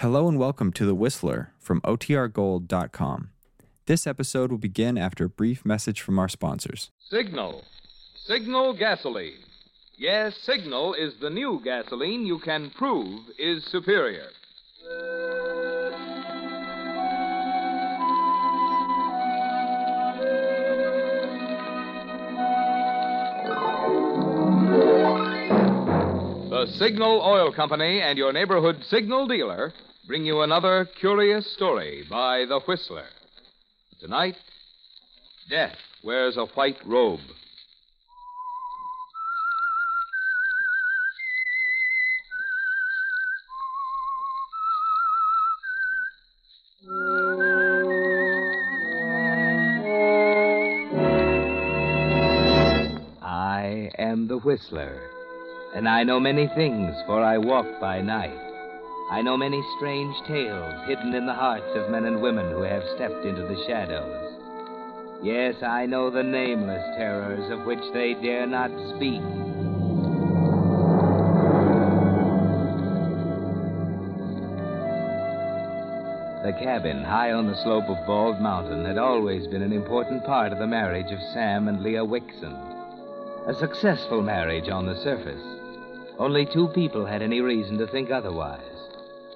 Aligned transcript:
Hello 0.00 0.28
and 0.28 0.38
welcome 0.38 0.72
to 0.72 0.86
The 0.86 0.94
Whistler 0.94 1.52
from 1.58 1.82
OTRGold.com. 1.82 3.28
This 3.84 4.06
episode 4.06 4.50
will 4.50 4.56
begin 4.56 4.96
after 4.96 5.26
a 5.26 5.28
brief 5.28 5.62
message 5.62 6.00
from 6.00 6.18
our 6.18 6.26
sponsors. 6.26 6.90
Signal. 7.10 7.64
Signal 8.24 8.72
gasoline. 8.78 9.44
Yes, 9.98 10.34
Signal 10.42 10.94
is 10.94 11.12
the 11.20 11.28
new 11.28 11.60
gasoline 11.62 12.24
you 12.24 12.38
can 12.38 12.70
prove 12.78 13.20
is 13.38 13.62
superior. 13.70 14.28
The 26.48 26.66
Signal 26.78 27.20
Oil 27.20 27.52
Company 27.52 28.00
and 28.00 28.16
your 28.16 28.32
neighborhood 28.32 28.82
Signal 28.88 29.28
dealer 29.28 29.74
bring 30.06 30.24
you 30.24 30.40
another 30.42 30.88
curious 30.98 31.52
story 31.54 32.04
by 32.08 32.44
The 32.46 32.60
Whistler. 32.60 33.06
Tonight, 34.00 34.36
Death 35.48 35.76
wears 36.04 36.36
a 36.36 36.46
white 36.46 36.78
robe. 36.86 37.20
I 53.22 53.90
am 53.98 54.28
the 54.28 54.38
Whistler, 54.38 55.00
and 55.74 55.88
I 55.88 56.04
know 56.04 56.20
many 56.20 56.48
things, 56.54 56.94
for 57.06 57.22
I 57.22 57.38
walk 57.38 57.66
by 57.80 58.00
night. 58.00 58.49
I 59.10 59.22
know 59.22 59.36
many 59.36 59.60
strange 59.76 60.14
tales 60.28 60.86
hidden 60.86 61.14
in 61.14 61.26
the 61.26 61.34
hearts 61.34 61.74
of 61.74 61.90
men 61.90 62.04
and 62.04 62.22
women 62.22 62.48
who 62.52 62.62
have 62.62 62.84
stepped 62.94 63.24
into 63.24 63.42
the 63.42 63.60
shadows. 63.66 64.38
Yes, 65.20 65.64
I 65.64 65.84
know 65.84 66.10
the 66.10 66.22
nameless 66.22 66.84
terrors 66.96 67.50
of 67.50 67.66
which 67.66 67.82
they 67.92 68.14
dare 68.14 68.46
not 68.46 68.70
speak. 68.94 69.20
The 76.44 76.56
cabin 76.64 77.02
high 77.02 77.32
on 77.32 77.48
the 77.48 77.60
slope 77.64 77.88
of 77.88 78.06
Bald 78.06 78.40
Mountain 78.40 78.84
had 78.84 78.96
always 78.96 79.48
been 79.48 79.62
an 79.62 79.72
important 79.72 80.24
part 80.24 80.52
of 80.52 80.58
the 80.58 80.68
marriage 80.68 81.10
of 81.10 81.20
Sam 81.34 81.66
and 81.66 81.82
Leah 81.82 82.04
Wixon. 82.04 82.54
A 83.48 83.54
successful 83.54 84.22
marriage 84.22 84.68
on 84.68 84.86
the 84.86 85.02
surface. 85.02 85.42
Only 86.16 86.46
two 86.46 86.68
people 86.68 87.04
had 87.04 87.22
any 87.22 87.40
reason 87.40 87.76
to 87.78 87.88
think 87.88 88.12
otherwise. 88.12 88.79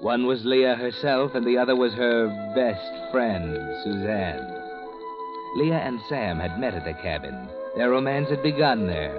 One 0.01 0.27
was 0.27 0.43
Leah 0.43 0.75
herself, 0.75 1.35
and 1.35 1.45
the 1.45 1.57
other 1.57 1.75
was 1.75 1.93
her 1.93 2.27
best 2.53 3.11
friend, 3.11 3.55
Suzanne. 3.83 4.45
Leah 5.55 5.79
and 5.79 5.99
Sam 6.09 6.37
had 6.37 6.59
met 6.59 6.73
at 6.73 6.83
the 6.83 6.93
cabin. 7.01 7.47
Their 7.77 7.91
romance 7.91 8.29
had 8.29 8.43
begun 8.43 8.87
there. 8.87 9.15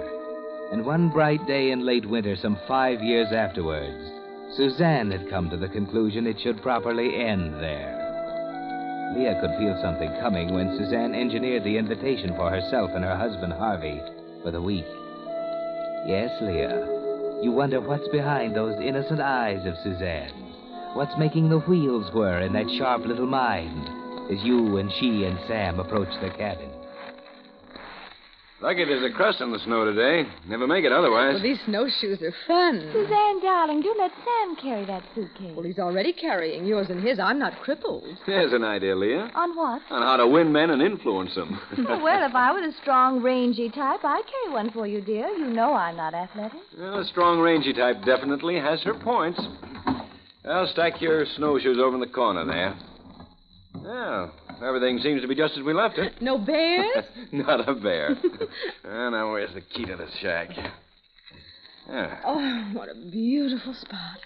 And 0.71 0.85
one 0.85 1.09
bright 1.09 1.45
day 1.47 1.71
in 1.71 1.85
late 1.85 2.05
winter, 2.05 2.35
some 2.35 2.59
five 2.67 3.01
years 3.01 3.31
afterwards, 3.31 4.11
Suzanne 4.55 5.09
had 5.09 5.29
come 5.29 5.49
to 5.49 5.57
the 5.57 5.67
conclusion 5.67 6.27
it 6.27 6.39
should 6.39 6.61
properly 6.61 7.15
end 7.15 7.55
there. 7.55 7.93
Leah 9.15 9.39
could 9.41 9.57
feel 9.57 9.79
something 9.81 10.11
coming 10.21 10.53
when 10.53 10.77
Suzanne 10.77 11.15
engineered 11.15 11.63
the 11.63 11.77
invitation 11.77 12.35
for 12.35 12.51
herself 12.51 12.91
and 12.93 13.03
her 13.03 13.17
husband, 13.17 13.53
Harvey, 13.53 13.99
for 14.43 14.51
the 14.51 14.61
week. 14.61 14.85
Yes, 16.05 16.29
Leah, 16.39 17.41
you 17.41 17.51
wonder 17.51 17.81
what's 17.81 18.07
behind 18.09 18.55
those 18.55 18.79
innocent 18.79 19.21
eyes 19.21 19.65
of 19.65 19.75
Suzanne's. 19.83 20.46
What's 20.97 21.15
making 21.15 21.49
the 21.49 21.59
wheels 21.59 22.11
whir 22.11 22.39
in 22.39 22.53
that 22.53 22.65
sharp 22.79 23.05
little 23.05 23.27
mind 23.27 23.87
as 24.31 24.43
you 24.43 24.77
and 24.77 24.91
she 24.93 25.25
and 25.25 25.37
Sam 25.47 25.79
approach 25.79 26.09
the 26.23 26.31
cabin? 26.31 26.71
Lucky 28.61 28.83
there's 28.83 29.05
a 29.05 29.15
crust 29.15 29.39
on 29.39 29.51
the 29.51 29.59
snow 29.59 29.85
today. 29.85 30.27
Never 30.47 30.65
make 30.65 30.85
it 30.85 30.91
otherwise. 30.91 31.35
Well, 31.35 31.43
these 31.43 31.59
snowshoes 31.67 32.19
are 32.23 32.33
fun. 32.47 32.89
Suzanne, 32.91 33.43
darling, 33.43 33.81
do 33.81 33.93
let 33.99 34.09
Sam 34.25 34.55
carry 34.55 34.85
that 34.85 35.03
suitcase. 35.13 35.55
Well, 35.55 35.67
he's 35.67 35.77
already 35.77 36.13
carrying 36.13 36.65
yours 36.65 36.87
and 36.89 37.07
his. 37.07 37.19
I'm 37.19 37.37
not 37.37 37.53
crippled. 37.61 38.03
There's 38.25 38.53
an 38.53 38.63
idea, 38.63 38.95
Leah. 38.95 39.29
On 39.35 39.55
what? 39.55 39.83
On 39.91 40.01
how 40.01 40.17
to 40.17 40.25
win 40.25 40.51
men 40.51 40.71
and 40.71 40.81
influence 40.81 41.35
them. 41.35 41.61
well, 41.77 42.27
if 42.27 42.33
I 42.33 42.51
were 42.53 42.61
the 42.61 42.73
strong, 42.81 43.21
rangy 43.21 43.69
type, 43.69 44.03
I'd 44.03 44.23
carry 44.25 44.51
one 44.51 44.71
for 44.71 44.87
you, 44.87 45.01
dear. 45.01 45.27
You 45.27 45.45
know 45.45 45.75
I'm 45.75 45.95
not 45.95 46.15
athletic. 46.15 46.59
well, 46.75 46.97
a 46.97 47.05
strong, 47.05 47.39
rangy 47.39 47.71
type 47.71 48.03
definitely 48.03 48.55
has 48.55 48.81
her 48.81 48.95
points. 48.95 49.39
Well, 50.47 50.65
stack 50.71 51.01
your 51.01 51.25
snowshoes 51.35 51.77
over 51.77 51.95
in 51.95 51.99
the 51.99 52.07
corner 52.07 52.45
there. 52.45 52.73
Well, 53.83 54.31
everything 54.63 54.97
seems 54.99 55.21
to 55.21 55.27
be 55.27 55.35
just 55.35 55.57
as 55.57 55.63
we 55.63 55.73
left 55.73 55.97
it. 55.97 56.21
No 56.21 56.37
bears? 56.37 57.03
Not 57.33 57.67
a 57.67 57.73
bear. 57.73 58.15
now 58.85 59.33
where's 59.33 59.53
the 59.53 59.59
key 59.59 59.83
to 59.83 59.97
the 59.97 60.07
shack? 60.21 60.51
Yeah. 61.89 62.21
oh, 62.25 62.69
what 62.71 62.87
a 62.87 62.95
beautiful 63.11 63.73
spot. 63.73 64.19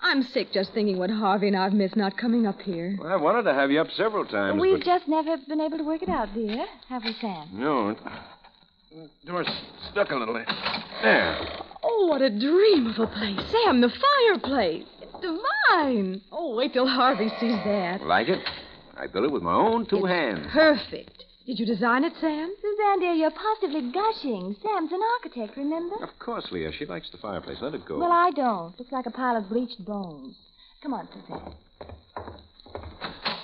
I'm 0.00 0.22
sick 0.22 0.50
just 0.50 0.72
thinking 0.72 0.96
what 0.96 1.10
Harvey 1.10 1.48
and 1.48 1.56
I've 1.56 1.74
missed 1.74 1.96
not 1.96 2.16
coming 2.16 2.46
up 2.46 2.60
here. 2.62 2.96
Well, 2.98 3.12
I 3.12 3.16
wanted 3.16 3.42
to 3.42 3.52
have 3.52 3.70
you 3.70 3.80
up 3.82 3.90
several 3.96 4.24
times, 4.24 4.58
We've 4.58 4.78
but... 4.78 4.86
just 4.86 5.08
never 5.08 5.36
been 5.46 5.60
able 5.60 5.76
to 5.76 5.84
work 5.84 6.02
it 6.02 6.08
out, 6.08 6.32
dear. 6.32 6.64
Have 6.88 7.04
we, 7.04 7.14
Sam? 7.20 7.48
No. 7.52 7.96
Door's 9.26 9.48
stuck 9.92 10.10
a 10.10 10.16
little. 10.16 10.42
There. 11.02 11.38
Oh, 11.82 12.06
what 12.06 12.22
a 12.22 12.30
dream 12.30 12.86
of 12.86 12.98
a 12.98 13.06
place. 13.06 13.40
Sam, 13.52 13.82
the 13.82 13.90
fireplace. 13.90 14.86
It's 15.26 15.42
divine. 15.42 16.20
Oh, 16.32 16.54
wait 16.56 16.72
till 16.72 16.86
Harvey 16.86 17.28
sees 17.40 17.58
that. 17.64 18.02
Like 18.02 18.28
it? 18.28 18.40
I 18.96 19.06
built 19.06 19.24
it 19.24 19.32
with 19.32 19.42
my 19.42 19.54
own 19.54 19.86
two 19.86 19.98
It's 19.98 20.08
hands. 20.08 20.46
Perfect. 20.52 21.24
Did 21.46 21.58
you 21.60 21.66
design 21.66 22.02
it, 22.04 22.12
Sam? 22.20 22.52
Suzanne, 22.60 23.00
dear, 23.00 23.12
you're 23.12 23.30
positively 23.30 23.92
gushing. 23.92 24.56
Sam's 24.62 24.90
an 24.90 25.00
architect, 25.14 25.56
remember? 25.56 25.96
Of 26.02 26.18
course, 26.18 26.48
Leah. 26.50 26.72
She 26.76 26.86
likes 26.86 27.08
the 27.10 27.18
fireplace. 27.18 27.58
Let 27.60 27.74
it 27.74 27.86
go. 27.86 27.98
Well, 27.98 28.10
I 28.12 28.30
don't. 28.32 28.76
Looks 28.78 28.90
like 28.90 29.06
a 29.06 29.10
pile 29.10 29.36
of 29.36 29.48
bleached 29.48 29.84
bones. 29.84 30.34
Come 30.82 30.92
on, 30.94 31.08
Suzanne. 31.12 31.54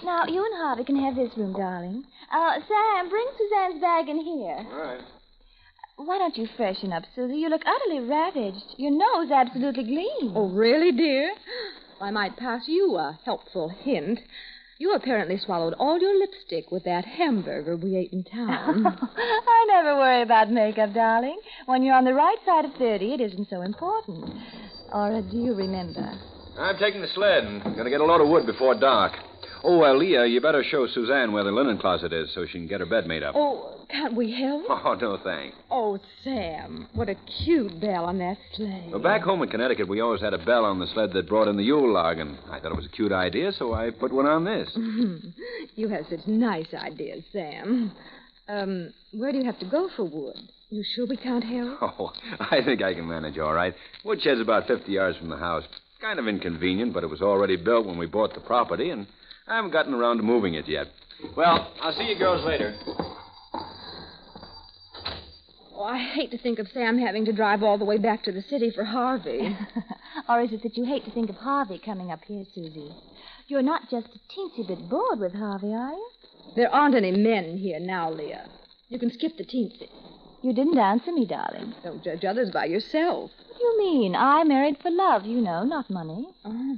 Now, 0.04 0.24
you 0.26 0.44
and 0.44 0.54
Harvey 0.56 0.82
can 0.82 0.96
have 0.96 1.14
this 1.14 1.30
room, 1.36 1.52
darling. 1.52 2.04
Uh, 2.32 2.54
Sam, 2.66 3.08
bring 3.08 3.26
Suzanne's 3.38 3.80
bag 3.80 4.08
in 4.08 4.18
here. 4.18 4.66
All 4.72 4.78
right. 4.80 5.00
Why 6.04 6.18
don't 6.18 6.36
you 6.36 6.48
freshen 6.56 6.92
up, 6.92 7.04
Susie? 7.14 7.36
You 7.36 7.48
look 7.48 7.62
utterly 7.64 8.00
ravaged. 8.00 8.74
Your 8.76 8.90
nose 8.90 9.30
absolutely 9.30 9.84
gleams. 9.84 10.32
Oh, 10.34 10.48
really, 10.48 10.90
dear? 10.90 11.32
I 12.00 12.10
might 12.10 12.36
pass 12.36 12.62
you 12.66 12.96
a 12.96 13.20
helpful 13.24 13.68
hint. 13.68 14.18
You 14.78 14.94
apparently 14.94 15.38
swallowed 15.38 15.74
all 15.78 16.00
your 16.00 16.18
lipstick 16.18 16.72
with 16.72 16.82
that 16.84 17.04
hamburger 17.04 17.76
we 17.76 17.96
ate 17.96 18.12
in 18.12 18.24
town. 18.24 18.84
I 19.16 19.66
never 19.68 19.96
worry 19.96 20.22
about 20.22 20.50
makeup, 20.50 20.92
darling. 20.92 21.38
When 21.66 21.84
you're 21.84 21.94
on 21.94 22.04
the 22.04 22.14
right 22.14 22.38
side 22.44 22.64
of 22.64 22.72
30, 22.74 23.14
it 23.14 23.20
isn't 23.20 23.48
so 23.48 23.62
important. 23.62 24.34
Or 24.92 25.22
do 25.22 25.36
you 25.36 25.54
remember? 25.54 26.20
I'm 26.58 26.78
taking 26.78 27.00
the 27.00 27.08
sled 27.14 27.44
and 27.44 27.62
going 27.62 27.84
to 27.84 27.90
get 27.90 28.00
a 28.00 28.04
load 28.04 28.20
of 28.20 28.28
wood 28.28 28.44
before 28.44 28.74
dark. 28.74 29.12
Oh, 29.64 29.78
well, 29.78 29.96
Leah, 29.96 30.26
you 30.26 30.40
better 30.40 30.64
show 30.68 30.86
Suzanne 30.88 31.32
where 31.32 31.44
the 31.44 31.52
linen 31.52 31.78
closet 31.78 32.12
is 32.12 32.32
so 32.34 32.44
she 32.46 32.52
can 32.58 32.66
get 32.66 32.80
her 32.80 32.86
bed 32.86 33.06
made 33.06 33.22
up. 33.22 33.34
oh, 33.36 33.76
can't 33.88 34.14
we 34.14 34.32
help? 34.32 34.64
Oh, 34.68 34.94
no, 35.00 35.18
thanks. 35.22 35.56
Oh, 35.70 35.98
Sam, 36.24 36.88
what 36.94 37.08
a 37.08 37.14
cute 37.44 37.80
bell 37.80 38.06
on 38.06 38.18
that 38.18 38.36
sleigh. 38.54 38.88
Well, 38.90 39.00
back 39.00 39.22
home 39.22 39.42
in 39.42 39.48
Connecticut, 39.48 39.86
we 39.88 40.00
always 40.00 40.20
had 40.20 40.34
a 40.34 40.44
bell 40.44 40.64
on 40.64 40.78
the 40.80 40.86
sled 40.88 41.12
that 41.12 41.28
brought 41.28 41.46
in 41.48 41.56
the 41.56 41.62
Yule 41.62 41.92
log, 41.92 42.18
and 42.18 42.36
I 42.50 42.58
thought 42.58 42.72
it 42.72 42.76
was 42.76 42.86
a 42.86 42.96
cute 42.96 43.12
idea, 43.12 43.52
so 43.52 43.72
I 43.74 43.90
put 43.90 44.12
one 44.12 44.26
on 44.26 44.44
this. 44.44 44.70
you 45.76 45.88
have 45.88 46.06
such 46.10 46.26
nice 46.26 46.72
ideas, 46.74 47.22
Sam. 47.32 47.92
Um, 48.48 48.92
where 49.12 49.30
do 49.30 49.38
you 49.38 49.44
have 49.44 49.58
to 49.60 49.70
go 49.70 49.88
for 49.94 50.04
wood? 50.04 50.36
You 50.70 50.82
sure 50.96 51.06
we 51.06 51.16
can't 51.16 51.44
help? 51.44 51.78
Oh, 51.98 52.12
I 52.40 52.60
think 52.64 52.82
I 52.82 52.94
can 52.94 53.06
manage 53.06 53.38
all 53.38 53.52
right. 53.52 53.74
Woodshed's 54.04 54.40
about 54.40 54.66
50 54.66 54.90
yards 54.90 55.18
from 55.18 55.28
the 55.28 55.36
house. 55.36 55.64
Kind 56.00 56.18
of 56.18 56.26
inconvenient, 56.26 56.92
but 56.92 57.04
it 57.04 57.10
was 57.10 57.22
already 57.22 57.56
built 57.56 57.86
when 57.86 57.98
we 57.98 58.06
bought 58.06 58.34
the 58.34 58.40
property, 58.40 58.90
and 58.90 59.06
I 59.46 59.56
haven't 59.56 59.72
gotten 59.72 59.94
around 59.94 60.18
to 60.18 60.22
moving 60.22 60.54
it 60.54 60.68
yet. 60.68 60.86
Well, 61.36 61.72
I'll 61.80 61.92
see 61.92 62.04
you 62.04 62.18
girls 62.18 62.44
later. 62.44 62.74
Oh, 65.74 65.84
I 65.84 65.98
hate 65.98 66.30
to 66.30 66.38
think 66.38 66.58
of 66.58 66.68
Sam 66.68 66.98
having 66.98 67.24
to 67.24 67.32
drive 67.32 67.62
all 67.62 67.78
the 67.78 67.84
way 67.84 67.98
back 67.98 68.22
to 68.24 68.32
the 68.32 68.42
city 68.42 68.70
for 68.70 68.84
Harvey. 68.84 69.56
or 70.28 70.40
is 70.40 70.52
it 70.52 70.62
that 70.62 70.76
you 70.76 70.84
hate 70.84 71.04
to 71.06 71.10
think 71.10 71.28
of 71.28 71.36
Harvey 71.36 71.78
coming 71.84 72.12
up 72.12 72.20
here, 72.24 72.44
Susie? 72.54 72.94
You're 73.48 73.62
not 73.62 73.90
just 73.90 74.06
a 74.08 74.20
teensy 74.32 74.66
bit 74.66 74.88
bored 74.88 75.18
with 75.18 75.34
Harvey, 75.34 75.74
are 75.74 75.92
you? 75.92 76.08
there 76.54 76.72
aren't 76.72 76.94
any 76.94 77.10
men 77.10 77.56
here 77.56 77.80
now, 77.80 78.10
Leah. 78.10 78.48
You 78.88 78.98
can 78.98 79.10
skip 79.10 79.36
the 79.36 79.44
teensy. 79.44 79.88
You 80.42 80.52
didn't 80.52 80.78
answer 80.78 81.12
me, 81.12 81.24
darling. 81.24 81.74
Don't 81.82 82.02
judge 82.02 82.24
others 82.24 82.50
by 82.50 82.66
yourself. 82.66 83.30
What 83.48 83.58
do 83.58 83.64
you 83.64 83.78
mean? 83.78 84.16
I 84.16 84.44
married 84.44 84.76
for 84.82 84.90
love, 84.90 85.24
you 85.24 85.40
know, 85.40 85.64
not 85.64 85.88
money. 85.88 86.28
Oh, 86.44 86.76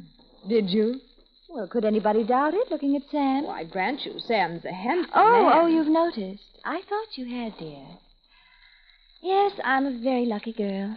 did 0.48 0.70
you? 0.70 1.00
Well, 1.54 1.68
could 1.68 1.84
anybody 1.84 2.24
doubt 2.24 2.52
it, 2.54 2.68
looking 2.68 2.96
at 2.96 3.02
Sam? 3.12 3.44
Well, 3.44 3.52
I 3.52 3.62
grant 3.62 4.04
you, 4.04 4.18
Sam's 4.26 4.64
a 4.64 4.72
handsome 4.72 5.12
Oh, 5.14 5.22
oh 5.24 5.42
man. 5.50 5.52
oh, 5.62 5.66
you've 5.66 5.86
noticed. 5.86 6.42
I 6.64 6.80
thought 6.88 7.16
you 7.16 7.26
had, 7.26 7.56
dear. 7.58 7.86
Yes, 9.22 9.52
I'm 9.62 9.86
a 9.86 9.98
very 10.02 10.26
lucky 10.26 10.52
girl. 10.52 10.96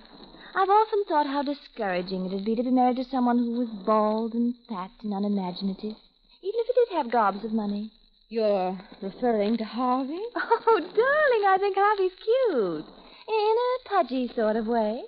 I've 0.56 0.69
often 0.69 1.04
thought 1.07 1.27
how 1.27 1.44
discouraging 1.44 2.25
it'd 2.25 2.44
be 2.44 2.56
to 2.56 2.63
be 2.63 2.71
married 2.71 2.95
to 2.98 3.04
someone 3.04 3.38
who 3.38 3.51
was 3.51 3.69
bald 3.86 4.33
and 4.33 4.56
fat 4.68 4.89
and 5.04 5.13
unimaginative, 5.13 5.94
even 6.42 6.59
if 6.59 6.68
he 6.68 6.74
did 6.74 6.98
have 6.98 7.12
gobs 7.12 7.45
of 7.45 7.54
money. 7.54 7.92
You're 8.30 8.80
referring 9.01 9.57
to 9.57 9.63
Harvey? 9.63 10.19
Oh, 10.69 10.80
darling, 10.80 11.45
I 11.48 11.57
think 11.59 11.77
Harvey's 11.77 12.12
cute. 12.18 12.86
In 13.30 13.56
a 13.56 13.89
pudgy 13.89 14.31
sort 14.36 14.56
of 14.56 14.65
way. 14.68 15.04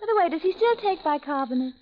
By 0.00 0.06
the 0.06 0.16
way, 0.16 0.28
does 0.28 0.42
he 0.42 0.52
still 0.52 0.76
take 0.76 1.02
bicarbonate? 1.02 1.74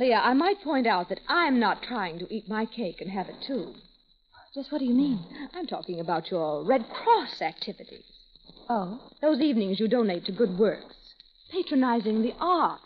Leah, 0.00 0.22
I 0.24 0.32
might 0.32 0.62
point 0.62 0.86
out 0.86 1.10
that 1.10 1.20
I'm 1.28 1.60
not 1.60 1.82
trying 1.82 2.18
to 2.20 2.34
eat 2.34 2.48
my 2.48 2.64
cake 2.64 3.02
and 3.02 3.10
have 3.10 3.28
it 3.28 3.34
too. 3.46 3.74
Just 4.54 4.72
what 4.72 4.78
do 4.78 4.86
you 4.86 4.94
mean? 4.94 5.22
I'm 5.52 5.66
talking 5.66 6.00
about 6.00 6.30
your 6.30 6.64
Red 6.64 6.86
Cross 6.88 7.42
activities. 7.42 8.02
Oh, 8.70 8.98
Those 9.20 9.42
evenings 9.42 9.78
you 9.78 9.88
donate 9.88 10.24
to 10.24 10.32
good 10.32 10.58
works, 10.58 10.96
patronizing 11.52 12.22
the 12.22 12.32
arts. 12.40 12.82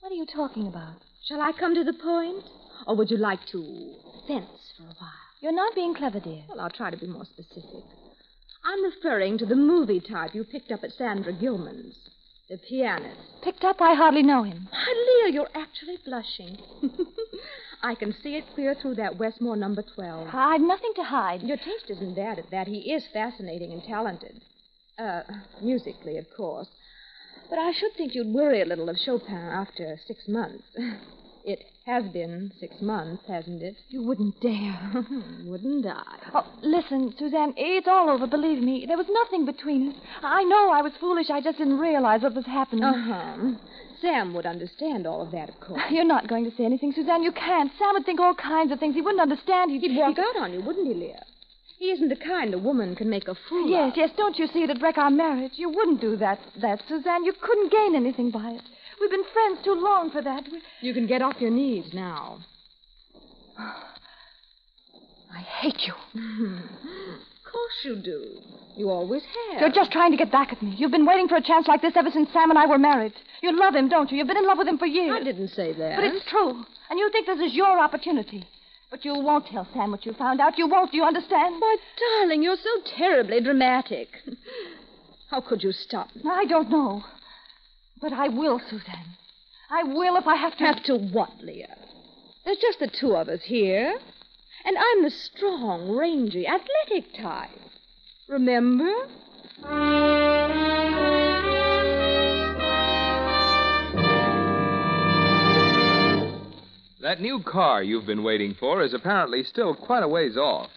what 0.00 0.12
are 0.12 0.14
you 0.14 0.26
talking 0.26 0.66
about? 0.66 0.96
Shall 1.26 1.40
I 1.40 1.52
come 1.58 1.74
to 1.74 1.84
the 1.84 1.94
point? 1.94 2.44
Or 2.86 2.96
would 2.96 3.10
you 3.10 3.16
like 3.16 3.46
to 3.52 3.94
fence 4.28 4.74
for 4.76 4.82
a 4.82 4.94
while? 4.98 5.22
You're 5.40 5.52
not 5.54 5.74
being 5.74 5.94
clever, 5.94 6.20
dear. 6.20 6.42
Well, 6.50 6.60
I'll 6.60 6.68
try 6.68 6.90
to 6.90 6.98
be 6.98 7.06
more 7.06 7.24
specific. 7.24 7.84
I'm 8.62 8.84
referring 8.84 9.38
to 9.38 9.46
the 9.46 9.56
movie 9.56 10.00
type 10.00 10.34
you 10.34 10.44
picked 10.44 10.70
up 10.70 10.84
at 10.84 10.92
Sandra 10.92 11.32
Gilman's. 11.32 11.96
The 12.52 12.58
pianist. 12.58 13.18
Picked 13.42 13.64
up? 13.64 13.80
I 13.80 13.94
hardly 13.94 14.22
know 14.22 14.42
him. 14.42 14.68
Why, 14.70 15.22
Leah, 15.24 15.32
you're 15.32 15.48
actually 15.54 15.96
blushing. 16.04 16.58
I 17.82 17.94
can 17.94 18.12
see 18.12 18.36
it 18.36 18.44
clear 18.52 18.74
through 18.74 18.96
that 18.96 19.16
Westmore 19.16 19.56
number 19.56 19.80
12. 19.80 20.28
I've 20.34 20.60
nothing 20.60 20.92
to 20.96 21.02
hide. 21.02 21.40
Your 21.42 21.56
taste 21.56 21.88
isn't 21.88 22.14
bad 22.14 22.38
at 22.38 22.50
that. 22.50 22.66
He 22.66 22.92
is 22.92 23.04
fascinating 23.10 23.72
and 23.72 23.82
talented. 23.82 24.42
Uh, 24.98 25.22
musically, 25.62 26.18
of 26.18 26.26
course. 26.36 26.68
But 27.48 27.58
I 27.58 27.72
should 27.72 27.94
think 27.96 28.14
you'd 28.14 28.34
worry 28.34 28.60
a 28.60 28.66
little 28.66 28.90
of 28.90 28.98
Chopin 28.98 29.34
after 29.34 29.98
six 30.06 30.28
months. 30.28 30.64
It 31.44 31.64
has 31.86 32.04
been 32.12 32.52
six 32.60 32.80
months, 32.80 33.24
hasn't 33.26 33.60
it? 33.62 33.74
You 33.88 34.02
wouldn't 34.04 34.40
dare. 34.40 34.78
Wouldn't 35.44 35.84
I? 35.86 36.02
Oh, 36.34 36.46
listen, 36.62 37.12
Suzanne, 37.18 37.54
it's 37.56 37.88
all 37.88 38.08
over, 38.08 38.26
believe 38.26 38.62
me. 38.62 38.84
There 38.86 38.96
was 38.96 39.06
nothing 39.10 39.44
between 39.46 39.90
us. 39.90 39.96
I 40.22 40.44
know 40.44 40.70
I 40.70 40.80
was 40.82 40.92
foolish. 41.00 41.28
I 41.30 41.40
just 41.40 41.58
didn't 41.58 41.78
realize 41.78 42.22
what 42.22 42.34
was 42.34 42.46
happening. 42.46 42.84
Uh-huh. 42.84 43.52
Sam 44.00 44.32
would 44.34 44.46
understand 44.46 45.06
all 45.06 45.22
of 45.22 45.32
that, 45.32 45.48
of 45.48 45.58
course. 45.60 45.82
You're 45.90 46.04
not 46.04 46.28
going 46.28 46.44
to 46.44 46.56
say 46.56 46.64
anything, 46.64 46.92
Suzanne. 46.92 47.22
You 47.24 47.32
can't. 47.32 47.70
Sam 47.78 47.94
would 47.94 48.06
think 48.06 48.20
all 48.20 48.34
kinds 48.34 48.70
of 48.72 48.78
things. 48.78 48.94
He 48.94 49.02
wouldn't 49.02 49.20
understand. 49.20 49.70
He'd, 49.72 49.82
He'd 49.82 49.96
walk 49.96 50.18
out 50.18 50.36
on 50.36 50.52
you, 50.52 50.60
wouldn't 50.62 50.86
he, 50.86 50.94
Leah? 50.94 51.24
He 51.78 51.86
isn't 51.90 52.08
the 52.10 52.16
kind 52.16 52.54
a 52.54 52.58
woman 52.58 52.94
can 52.94 53.10
make 53.10 53.26
a 53.26 53.34
fool 53.48 53.68
Yes, 53.68 53.90
of. 53.92 53.96
yes. 53.96 54.08
Yes. 54.10 54.16
Don't 54.16 54.38
you 54.38 54.46
see 54.46 54.62
it'd 54.62 54.80
wreck 54.82 54.98
our 54.98 55.10
marriage? 55.10 55.52
You 55.56 55.68
wouldn't 55.68 56.00
do 56.00 56.16
that, 56.18 56.38
that, 56.60 56.80
Suzanne. 56.88 57.24
You 57.24 57.32
couldn't 57.40 57.72
gain 57.72 57.96
anything 57.96 58.30
by 58.30 58.50
it. 58.52 58.62
We've 59.00 59.10
been 59.10 59.24
friends 59.32 59.58
too 59.64 59.74
long 59.74 60.10
for 60.10 60.22
that. 60.22 60.44
We... 60.50 60.60
You 60.80 60.94
can 60.94 61.06
get 61.06 61.22
off 61.22 61.40
your 61.40 61.50
knees 61.50 61.92
now. 61.92 62.38
I 63.58 65.40
hate 65.60 65.80
you. 65.86 65.94
Of 65.94 67.52
course 67.52 67.84
you 67.84 67.96
do. 67.96 68.40
You 68.76 68.90
always 68.90 69.22
have. 69.50 69.60
You're 69.60 69.72
just 69.72 69.92
trying 69.92 70.10
to 70.12 70.16
get 70.16 70.32
back 70.32 70.52
at 70.52 70.62
me. 70.62 70.74
You've 70.76 70.90
been 70.90 71.06
waiting 71.06 71.28
for 71.28 71.36
a 71.36 71.42
chance 71.42 71.66
like 71.68 71.82
this 71.82 71.92
ever 71.96 72.10
since 72.10 72.30
Sam 72.32 72.50
and 72.50 72.58
I 72.58 72.66
were 72.66 72.78
married. 72.78 73.12
You 73.42 73.58
love 73.58 73.74
him, 73.74 73.88
don't 73.88 74.10
you? 74.10 74.18
You've 74.18 74.26
been 74.26 74.36
in 74.36 74.46
love 74.46 74.58
with 74.58 74.68
him 74.68 74.78
for 74.78 74.86
years. 74.86 75.18
I 75.20 75.24
didn't 75.24 75.48
say 75.48 75.72
that. 75.72 75.96
But 75.96 76.04
it's 76.04 76.24
true. 76.30 76.64
And 76.90 76.98
you 76.98 77.10
think 77.10 77.26
this 77.26 77.40
is 77.40 77.54
your 77.54 77.78
opportunity. 77.78 78.46
But 78.90 79.04
you 79.04 79.14
won't 79.14 79.46
tell 79.46 79.66
Sam 79.72 79.90
what 79.90 80.04
you 80.04 80.12
found 80.12 80.40
out. 80.40 80.58
You 80.58 80.68
won't. 80.68 80.90
Do 80.90 80.98
you 80.98 81.04
understand? 81.04 81.58
My 81.58 81.76
darling, 81.98 82.42
you're 82.42 82.56
so 82.56 82.90
terribly 82.96 83.40
dramatic. 83.40 84.08
How 85.30 85.40
could 85.40 85.62
you 85.62 85.72
stop 85.72 86.14
me? 86.14 86.22
I 86.26 86.44
don't 86.44 86.70
know. 86.70 87.02
But 88.02 88.12
I 88.12 88.26
will, 88.26 88.60
Suzanne. 88.68 89.16
I 89.70 89.84
will 89.84 90.16
if 90.16 90.26
I 90.26 90.34
have 90.34 90.56
to. 90.58 90.64
Have 90.64 90.82
to 90.84 90.96
what, 90.96 91.30
Leah? 91.40 91.76
There's 92.44 92.58
just 92.58 92.80
the 92.80 92.88
two 92.88 93.14
of 93.14 93.28
us 93.28 93.42
here. 93.44 93.96
And 94.64 94.76
I'm 94.76 95.04
the 95.04 95.10
strong, 95.10 95.96
rangy, 95.96 96.44
athletic 96.46 97.14
type. 97.14 97.50
Remember? 98.28 98.92
That 107.00 107.20
new 107.20 107.40
car 107.40 107.84
you've 107.84 108.06
been 108.06 108.24
waiting 108.24 108.54
for 108.58 108.82
is 108.82 108.94
apparently 108.94 109.44
still 109.44 109.74
quite 109.74 110.02
a 110.02 110.08
ways 110.08 110.36
off. 110.36 110.70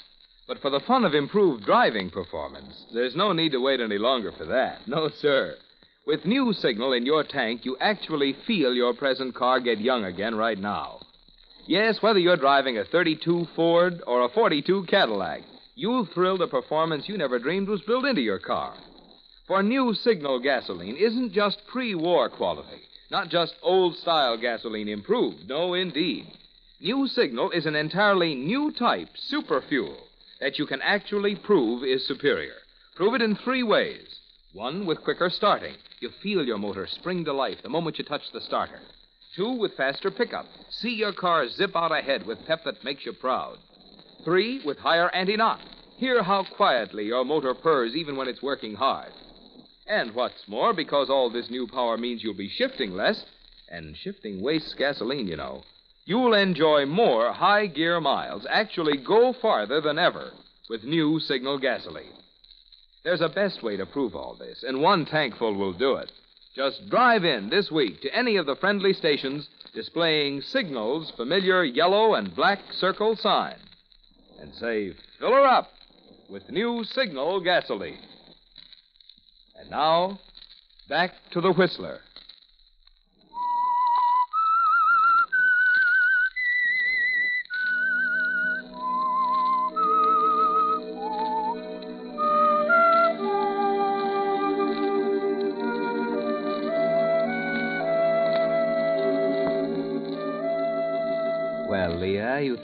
But 0.47 0.59
for 0.59 0.69
the 0.69 0.79
fun 0.79 1.03
of 1.03 1.15
improved 1.15 1.65
driving 1.65 2.11
performance, 2.11 2.85
there's 2.93 3.15
no 3.15 3.33
need 3.33 3.53
to 3.53 3.61
wait 3.61 3.79
any 3.81 3.97
longer 3.97 4.31
for 4.31 4.45
that. 4.45 4.87
No, 4.87 5.09
sir. 5.09 5.57
With 6.05 6.23
new 6.23 6.53
signal 6.53 6.93
in 6.93 7.03
your 7.03 7.23
tank, 7.23 7.65
you 7.65 7.77
actually 7.81 8.33
feel 8.45 8.75
your 8.75 8.93
present 8.93 9.33
car 9.33 9.59
get 9.59 9.79
young 9.79 10.05
again 10.05 10.35
right 10.35 10.57
now. 10.57 10.99
Yes, 11.65 11.99
whether 11.99 12.19
you're 12.19 12.37
driving 12.37 12.77
a 12.77 12.85
32 12.85 13.47
Ford 13.55 14.03
or 14.05 14.23
a 14.23 14.29
42 14.29 14.83
Cadillac, 14.83 15.41
you'll 15.73 16.05
thrill 16.05 16.37
to 16.37 16.45
performance 16.45 17.09
you 17.09 17.17
never 17.17 17.39
dreamed 17.39 17.67
was 17.67 17.81
built 17.81 18.05
into 18.05 18.21
your 18.21 18.37
car. 18.37 18.75
For 19.47 19.63
new 19.63 19.95
signal 19.95 20.39
gasoline 20.39 20.95
isn't 20.95 21.33
just 21.33 21.65
pre 21.65 21.95
war 21.95 22.29
quality, 22.29 22.83
not 23.09 23.29
just 23.29 23.55
old 23.63 23.95
style 23.95 24.37
gasoline 24.37 24.87
improved. 24.87 25.49
No, 25.49 25.73
indeed. 25.73 26.27
New 26.79 27.07
signal 27.07 27.49
is 27.49 27.65
an 27.65 27.75
entirely 27.75 28.35
new 28.35 28.71
type, 28.71 29.09
super 29.15 29.59
fuel, 29.67 29.97
that 30.39 30.59
you 30.59 30.67
can 30.67 30.83
actually 30.83 31.35
prove 31.35 31.83
is 31.83 32.05
superior. 32.07 32.57
Prove 32.95 33.15
it 33.15 33.23
in 33.23 33.35
three 33.35 33.63
ways. 33.63 34.19
One, 34.53 34.85
with 34.85 35.03
quicker 35.03 35.29
starting. 35.29 35.73
You 36.05 36.11
feel 36.21 36.45
your 36.45 36.59
motor 36.59 36.85
spring 36.85 37.25
to 37.25 37.33
life 37.33 37.63
the 37.63 37.69
moment 37.69 37.97
you 37.97 38.05
touch 38.05 38.21
the 38.31 38.39
starter. 38.39 38.79
Two, 39.35 39.53
with 39.53 39.73
faster 39.75 40.11
pickup. 40.11 40.45
See 40.69 40.91
your 40.91 41.13
car 41.13 41.47
zip 41.49 41.75
out 41.75 41.91
ahead 41.91 42.27
with 42.27 42.45
pep 42.45 42.63
that 42.63 42.83
makes 42.83 43.07
you 43.07 43.13
proud. 43.13 43.57
Three, 44.23 44.61
with 44.63 44.77
higher 44.77 45.09
anti 45.15 45.35
knock. 45.35 45.61
Hear 45.97 46.21
how 46.21 46.43
quietly 46.43 47.05
your 47.05 47.25
motor 47.25 47.55
purrs 47.55 47.95
even 47.95 48.17
when 48.17 48.27
it's 48.27 48.43
working 48.43 48.75
hard. 48.75 49.11
And 49.87 50.13
what's 50.13 50.47
more, 50.47 50.73
because 50.75 51.09
all 51.09 51.31
this 51.31 51.49
new 51.49 51.65
power 51.65 51.97
means 51.97 52.21
you'll 52.21 52.37
be 52.37 52.49
shifting 52.49 52.93
less, 52.93 53.25
and 53.67 53.97
shifting 53.97 54.43
wastes 54.43 54.75
gasoline, 54.77 55.27
you 55.27 55.37
know, 55.37 55.63
you'll 56.05 56.35
enjoy 56.35 56.85
more 56.85 57.33
high 57.33 57.65
gear 57.65 57.99
miles, 57.99 58.45
actually 58.47 58.97
go 58.97 59.33
farther 59.41 59.81
than 59.81 59.97
ever 59.97 60.33
with 60.69 60.83
new 60.83 61.19
signal 61.19 61.57
gasoline. 61.57 62.13
There's 63.05 63.21
a 63.21 63.29
best 63.29 63.61
way 63.61 63.77
to 63.77 63.85
prove 63.85 64.15
all 64.15 64.35
this, 64.35 64.63
and 64.67 64.81
one 64.81 65.05
tankful 65.05 65.53
will 65.53 65.73
do 65.73 65.93
it. 65.97 66.11
Just 66.55 66.89
drive 66.89 67.23
in 67.23 67.49
this 67.49 67.69
week 67.69 68.01
to 68.01 68.15
any 68.15 68.37
of 68.37 68.47
the 68.47 68.55
friendly 68.55 68.93
stations 68.93 69.47
displaying 69.75 70.41
Signal's 70.41 71.11
familiar 71.15 71.63
yellow 71.63 72.15
and 72.15 72.35
black 72.35 72.59
circle 72.71 73.15
sign 73.15 73.57
and 74.41 74.51
say, 74.55 74.93
fill 75.19 75.33
her 75.33 75.45
up 75.45 75.69
with 76.31 76.49
new 76.49 76.83
Signal 76.83 77.41
gasoline. 77.41 77.99
And 79.59 79.69
now, 79.69 80.19
back 80.89 81.11
to 81.33 81.41
the 81.41 81.53
Whistler. 81.53 81.99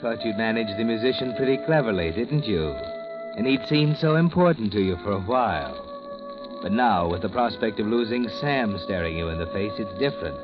Thought 0.02 0.24
you'd 0.24 0.36
managed 0.36 0.76
the 0.76 0.84
musician 0.84 1.32
pretty 1.36 1.56
cleverly, 1.64 2.10
didn't 2.10 2.44
you? 2.44 2.70
And 3.36 3.46
he'd 3.46 3.64
seemed 3.68 3.96
so 3.96 4.16
important 4.16 4.72
to 4.72 4.82
you 4.82 4.96
for 5.04 5.12
a 5.12 5.20
while. 5.20 5.78
But 6.60 6.72
now, 6.72 7.08
with 7.08 7.22
the 7.22 7.28
prospect 7.28 7.78
of 7.78 7.86
losing 7.86 8.28
Sam 8.40 8.76
staring 8.84 9.16
you 9.16 9.28
in 9.28 9.38
the 9.38 9.46
face, 9.46 9.72
it's 9.78 9.98
different. 10.00 10.36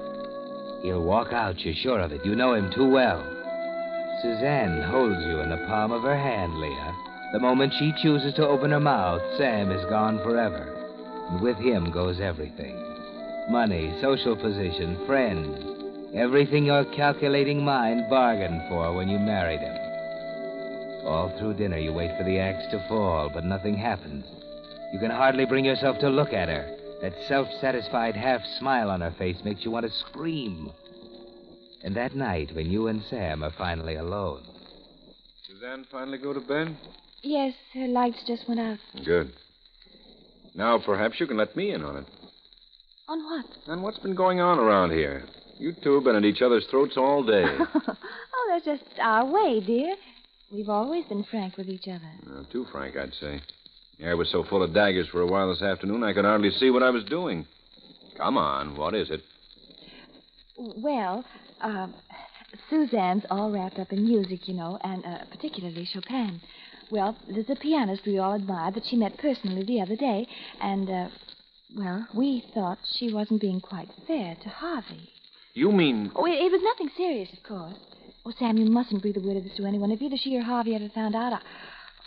He'll 0.83 1.03
walk 1.03 1.33
out, 1.33 1.59
you're 1.65 1.75
sure 1.75 1.99
of 1.99 2.13
it. 2.13 2.25
You 2.25 2.37
know 2.37 2.55
him 2.55 2.71
too 2.73 2.89
well. 2.89 3.21
Suzanne 4.23 4.81
holds 4.83 5.25
you 5.27 5.41
in 5.41 5.51
the 5.51 5.65
palm 5.67 5.91
of 5.91 6.03
her 6.03 6.17
hand, 6.17 6.55
Leah. 6.61 6.95
The 7.33 7.41
moment 7.41 7.75
she 7.79 7.93
chooses 8.01 8.35
to 8.35 8.47
open 8.47 8.71
her 8.71 8.81
mouth, 8.81 9.23
Sam 9.37 9.73
is 9.73 9.85
gone 9.87 10.19
forever. 10.19 10.73
And 11.31 11.41
with 11.41 11.57
him 11.57 11.91
goes 11.91 12.21
everything 12.21 12.85
money, 13.51 13.97
social 14.03 14.37
position, 14.37 15.07
friends. 15.07 15.78
Everything 16.15 16.65
your 16.65 16.85
calculating 16.97 17.65
mind 17.65 18.09
bargained 18.09 18.63
for 18.69 18.95
when 18.95 19.09
you 19.09 19.19
married 19.19 19.61
him. 19.61 19.77
All 21.07 21.35
through 21.39 21.55
dinner, 21.55 21.79
you 21.79 21.93
wait 21.93 22.17
for 22.17 22.25
the 22.25 22.39
axe 22.39 22.65
to 22.71 22.85
fall, 22.89 23.31
but 23.33 23.45
nothing 23.45 23.77
happens. 23.77 24.25
You 24.93 24.99
can 24.99 25.11
hardly 25.11 25.45
bring 25.45 25.65
yourself 25.65 25.99
to 26.01 26.09
look 26.09 26.33
at 26.33 26.49
her. 26.49 26.77
That 27.03 27.13
self 27.29 27.47
satisfied 27.61 28.17
half 28.17 28.41
smile 28.59 28.91
on 28.91 29.03
her 29.03 29.15
face 29.19 29.37
makes 29.45 29.65
you 29.65 29.71
want 29.71 29.87
to 29.87 29.93
scream. 29.93 30.71
And 31.85 31.95
that 31.97 32.17
night, 32.17 32.55
when 32.55 32.71
you 32.71 32.89
and 32.89 33.03
Sam 33.09 33.45
are 33.45 33.53
finally 33.57 33.97
alone, 33.97 34.43
Suzanne 35.47 35.87
finally 35.91 36.19
go 36.19 36.33
to 36.33 36.41
bed? 36.41 36.77
Yes, 37.23 37.55
her 37.75 37.87
lights 37.87 38.23
just 38.27 38.49
went 38.49 38.61
out. 38.61 38.79
Good. 39.05 39.33
Now, 40.55 40.79
perhaps 40.79 41.21
you 41.21 41.27
can 41.27 41.37
let 41.37 41.57
me 41.57 41.71
in 41.73 41.85
on 41.85 41.97
it. 41.97 42.07
On 43.09 43.25
what? 43.25 43.47
On 43.69 43.83
what's 43.83 43.99
been 43.99 44.15
going 44.15 44.41
on 44.41 44.59
around 44.59 44.91
here? 44.91 45.25
You 45.59 45.75
two 45.83 45.95
have 45.95 46.05
been 46.05 46.15
at 46.15 46.25
each 46.25 46.41
other's 46.41 46.67
throats 46.71 46.97
all 46.97 47.25
day. 47.25 47.45
oh, 47.75 48.49
that's 48.49 48.65
just 48.65 48.85
our 49.01 49.27
way, 49.27 49.61
dear. 49.61 49.95
We've 50.53 50.69
always 50.69 51.05
been 51.07 51.25
frank 51.25 51.57
with 51.57 51.69
each 51.69 51.89
other. 51.89 52.11
Uh, 52.33 52.45
too 52.53 52.65
frank, 52.71 52.97
I'd 52.97 53.13
say. 53.15 53.41
The 53.99 54.05
air 54.05 54.17
was 54.17 54.31
so 54.31 54.45
full 54.45 54.63
of 54.63 54.73
daggers 54.73 55.09
for 55.09 55.21
a 55.21 55.27
while 55.27 55.51
this 55.51 55.61
afternoon, 55.61 56.05
I 56.05 56.13
could 56.13 56.25
hardly 56.25 56.51
see 56.53 56.71
what 56.71 56.85
I 56.85 56.91
was 56.91 57.03
doing. 57.05 57.45
Come 58.17 58.39
on, 58.39 58.77
what 58.77 58.95
is 58.95 59.11
it? 59.11 59.21
Well, 60.57 61.25
uh, 61.61 61.89
Suzanne's 62.71 63.25
all 63.29 63.51
wrapped 63.51 63.81
up 63.81 63.93
in 63.93 64.05
music, 64.05 64.47
you 64.47 64.55
know, 64.55 64.79
and 64.83 65.05
uh, 65.05 65.19
particularly 65.31 65.85
Chopin. 65.85 66.41
Well, 66.91 67.17
there's 67.29 67.51
a 67.51 67.57
pianist 67.57 68.07
we 68.07 68.19
all 68.19 68.35
admire 68.35 68.71
that 68.71 68.87
she 68.87 68.97
met 68.97 69.19
personally 69.19 69.65
the 69.65 69.81
other 69.81 69.97
day, 69.97 70.27
and, 70.61 70.89
uh, 70.89 71.09
well, 71.77 72.07
we 72.15 72.45
thought 72.55 72.79
she 72.97 73.13
wasn't 73.13 73.41
being 73.41 73.61
quite 73.61 73.91
fair 74.07 74.37
to 74.43 74.49
Harvey. 74.49 75.11
You 75.59 75.73
mean. 75.73 76.13
Oh, 76.15 76.25
it, 76.25 76.39
it 76.39 76.53
was 76.53 76.63
nothing 76.63 76.89
serious, 76.97 77.29
of 77.33 77.43
course. 77.43 77.75
Oh, 78.25 78.33
Sam, 78.39 78.59
you 78.59 78.67
mustn't 78.67 79.03
breathe 79.03 79.17
a 79.17 79.21
word 79.21 79.39
of 79.39 79.43
this 79.43 79.57
to 79.57 79.67
anyone. 79.67 79.91
If 79.91 80.01
either 80.01 80.17
she 80.17 80.37
or 80.37 80.43
Harvey 80.43 80.77
ever 80.77 80.89
found 80.91 81.17
out, 81.17 81.33
I, 81.33 81.41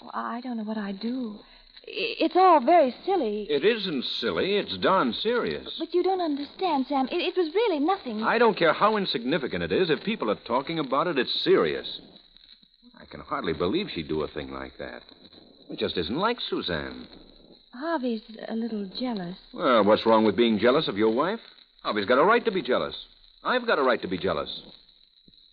oh, 0.03 0.09
I 0.13 0.39
don't 0.39 0.55
know 0.55 0.63
what 0.63 0.77
I'd 0.77 1.01
do. 1.01 1.35
It's 1.83 2.35
all 2.37 2.61
very 2.61 2.95
silly. 3.05 3.47
It 3.49 3.65
isn't 3.65 4.05
silly. 4.21 4.55
It's 4.55 4.77
darn 4.77 5.11
serious. 5.11 5.67
But 5.77 5.93
you 5.93 6.01
don't 6.01 6.21
understand, 6.21 6.85
Sam. 6.87 7.09
It, 7.11 7.17
it 7.17 7.35
was 7.35 7.53
really 7.53 7.79
nothing. 7.79 8.23
I 8.23 8.37
don't 8.37 8.57
care 8.57 8.71
how 8.71 8.95
insignificant 8.95 9.63
it 9.63 9.73
is. 9.73 9.89
If 9.89 10.01
people 10.05 10.31
are 10.31 10.39
talking 10.47 10.79
about 10.79 11.07
it, 11.07 11.19
it's 11.19 11.43
serious. 11.43 11.99
I 13.01 13.05
can 13.05 13.19
hardly 13.19 13.51
believe 13.51 13.89
she'd 13.93 14.07
do 14.07 14.21
a 14.21 14.29
thing 14.29 14.51
like 14.51 14.77
that. 14.77 15.01
It 15.69 15.77
just 15.77 15.97
isn't 15.97 16.15
like 16.17 16.37
Suzanne. 16.49 17.05
Harvey's 17.73 18.21
a 18.47 18.55
little 18.55 18.89
jealous. 18.97 19.35
Well, 19.53 19.83
what's 19.83 20.05
wrong 20.05 20.23
with 20.23 20.37
being 20.37 20.57
jealous 20.57 20.87
of 20.87 20.97
your 20.97 21.13
wife? 21.13 21.41
Harvey's 21.83 22.05
got 22.05 22.17
a 22.17 22.23
right 22.23 22.45
to 22.45 22.51
be 22.51 22.61
jealous. 22.61 22.95
I've 23.43 23.65
got 23.65 23.79
a 23.79 23.83
right 23.83 24.01
to 24.01 24.07
be 24.07 24.17
jealous. 24.17 24.61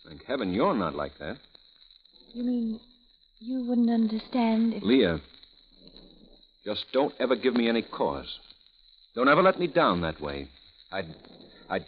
Thank 0.07 0.23
heaven 0.25 0.53
you're 0.53 0.75
not 0.75 0.95
like 0.95 1.17
that. 1.19 1.37
You 2.33 2.43
mean 2.43 2.79
you 3.39 3.65
wouldn't 3.67 3.89
understand 3.89 4.73
if. 4.73 4.83
Leah, 4.83 5.19
just 6.65 6.85
don't 6.93 7.13
ever 7.19 7.35
give 7.35 7.55
me 7.55 7.67
any 7.67 7.81
cause. 7.81 8.39
Don't 9.15 9.27
ever 9.29 9.41
let 9.41 9.59
me 9.59 9.67
down 9.67 10.01
that 10.01 10.21
way. 10.21 10.47
I'd. 10.91 11.15
I'd. 11.69 11.85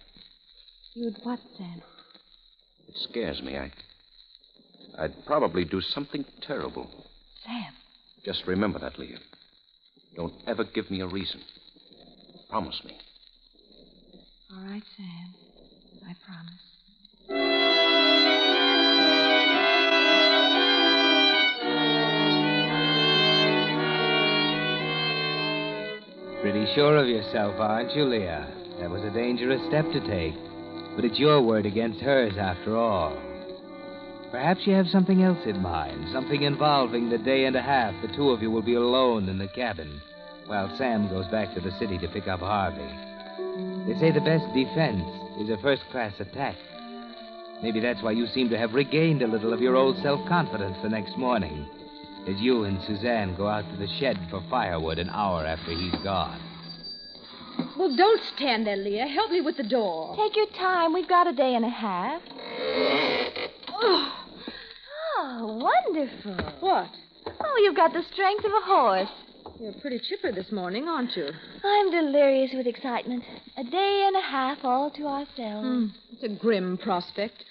You'd 0.94 1.18
what, 1.24 1.40
Sam? 1.58 1.82
It 2.88 2.96
scares 3.10 3.42
me. 3.42 3.58
I. 3.58 3.72
I'd 4.98 5.26
probably 5.26 5.66
do 5.66 5.82
something 5.82 6.26
terrible. 6.42 6.90
Sam. 7.46 7.74
Just 8.26 8.46
remember 8.48 8.80
that, 8.80 9.00
Leah. 9.00 9.20
Don't 10.16 10.34
ever 10.48 10.64
give 10.64 10.92
me 10.92 11.02
a 11.02 11.08
reason. 11.08 11.42
Promise 12.50 12.82
me. 12.86 12.98
All 14.54 14.66
right, 14.66 14.84
Sam. 14.98 15.41
I 16.12 16.16
promise. 16.26 16.52
Pretty 26.42 26.74
sure 26.76 26.98
of 26.98 27.08
yourself, 27.08 27.56
aren't 27.60 27.96
you, 27.96 28.04
Leah? 28.04 28.52
That 28.80 28.90
was 28.90 29.04
a 29.04 29.12
dangerous 29.12 29.62
step 29.70 29.86
to 29.94 30.02
take. 30.02 30.36
But 30.98 31.06
it's 31.06 31.18
your 31.18 31.42
word 31.42 31.66
against 31.66 32.02
hers, 32.02 32.34
after 32.38 32.76
all. 32.76 33.16
Perhaps 34.32 34.68
you 34.68 34.74
have 34.74 34.88
something 34.88 35.24
else 35.24 35.46
in 35.46 35.62
mind, 35.62 36.10
something 36.12 36.44
involving 36.44 37.10
the 37.10 37.20
day 37.20 37.46
and 37.46 37.56
a 37.56 37.62
half 37.62 37.94
the 38.02 38.14
two 38.14 38.32
of 38.32 38.42
you 38.42 38.52
will 38.52 38.62
be 38.62 38.74
alone 38.74 39.30
in 39.30 39.38
the 39.38 39.48
cabin, 39.48 40.02
while 40.48 40.76
Sam 40.78 41.08
goes 41.08 41.28
back 41.28 41.54
to 41.54 41.62
the 41.62 41.72
city 41.80 41.98
to 42.00 42.08
pick 42.10 42.28
up 42.28 42.42
Harvey. 42.42 42.82
They 43.88 43.98
say 44.00 44.12
the 44.12 44.20
best 44.20 44.46
defense 44.54 45.21
is 45.40 45.50
a 45.50 45.58
first 45.62 45.84
class 45.92 46.14
attack. 46.20 46.56
Maybe 47.64 47.80
that's 47.80 48.02
why 48.02 48.12
you 48.12 48.26
seem 48.28 48.50
to 48.50 48.58
have 48.58 48.74
regained 48.74 49.22
a 49.22 49.28
little 49.28 49.54
of 49.54 49.62
your 49.62 49.76
old 49.76 49.98
self 50.02 50.28
confidence 50.28 50.78
the 50.82 50.90
next 50.90 51.18
morning, 51.18 51.68
as 52.28 52.36
you 52.40 52.64
and 52.64 52.82
Suzanne 52.84 53.36
go 53.36 53.48
out 53.48 53.70
to 53.72 53.78
the 53.78 53.88
shed 54.00 54.18
for 54.30 54.44
firewood 54.50 54.98
an 55.00 55.10
hour 55.10 55.46
after 55.46 55.72
he's 55.72 55.96
gone. 56.04 56.40
Well, 57.78 57.96
don't 57.96 58.22
stand 58.36 58.66
there, 58.66 58.78
Leah. 58.78 59.06
Help 59.08 59.32
me 59.32 59.42
with 59.42 59.58
the 59.58 59.64
door. 59.64 60.16
Take 60.16 60.36
your 60.36 60.48
time. 60.58 60.94
We've 60.94 61.08
got 61.08 61.28
a 61.28 61.34
day 61.34 61.54
and 61.56 61.66
a 61.66 61.70
half. 61.70 62.22
Oh, 63.70 64.18
Oh, 65.24 65.72
wonderful. 65.86 66.34
what? 66.62 66.90
Oh, 67.44 67.62
you've 67.64 67.76
got 67.76 67.94
the 67.94 68.04
strength 68.12 68.44
of 68.44 68.52
a 68.52 68.62
horse. 68.66 69.10
You're 69.62 69.74
pretty 69.74 70.00
chipper 70.00 70.32
this 70.32 70.52
morning, 70.52 70.88
aren't 70.88 71.16
you? 71.16 71.30
I'm 71.64 71.92
delirious 71.92 72.50
with 72.52 72.66
excitement. 72.66 73.24
A 73.58 73.64
day 73.64 74.06
and 74.08 74.16
a 74.16 74.22
half 74.22 74.58
all 74.64 74.90
to 74.90 75.06
ourselves. 75.06 75.68
Hmm, 75.68 75.86
it's 76.12 76.24
a 76.24 76.30
grim 76.30 76.80
prospect. 76.80 77.46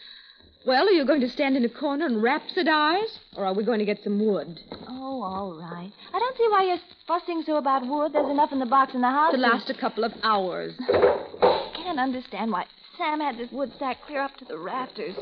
Well, 0.66 0.88
are 0.88 0.90
you 0.90 1.04
going 1.06 1.20
to 1.20 1.28
stand 1.28 1.56
in 1.56 1.64
a 1.64 1.68
corner 1.68 2.06
and 2.06 2.16
rhapsodize? 2.16 3.16
Or 3.36 3.44
are 3.44 3.54
we 3.54 3.62
going 3.62 3.78
to 3.78 3.84
get 3.84 4.02
some 4.02 4.18
wood? 4.26 4.58
Oh, 4.88 5.22
all 5.22 5.54
right. 5.54 5.92
I 6.12 6.18
don't 6.18 6.36
see 6.36 6.48
why 6.50 6.64
you're 6.64 6.80
fussing 7.06 7.44
so 7.46 7.58
about 7.58 7.86
wood. 7.86 8.12
There's 8.12 8.28
enough 8.28 8.50
in 8.50 8.58
the 8.58 8.66
box 8.66 8.92
in 8.92 9.02
the 9.02 9.08
house. 9.08 9.32
To 9.32 9.38
last 9.38 9.70
a 9.70 9.74
couple 9.74 10.02
of 10.02 10.12
hours. 10.24 10.74
I 10.80 11.70
can't 11.76 12.00
understand 12.00 12.50
why 12.50 12.64
Sam 12.98 13.20
had 13.20 13.38
this 13.38 13.52
wood 13.52 13.70
stack 13.76 13.98
clear 14.04 14.22
up 14.22 14.36
to 14.38 14.44
the 14.44 14.58
rafters. 14.58 15.14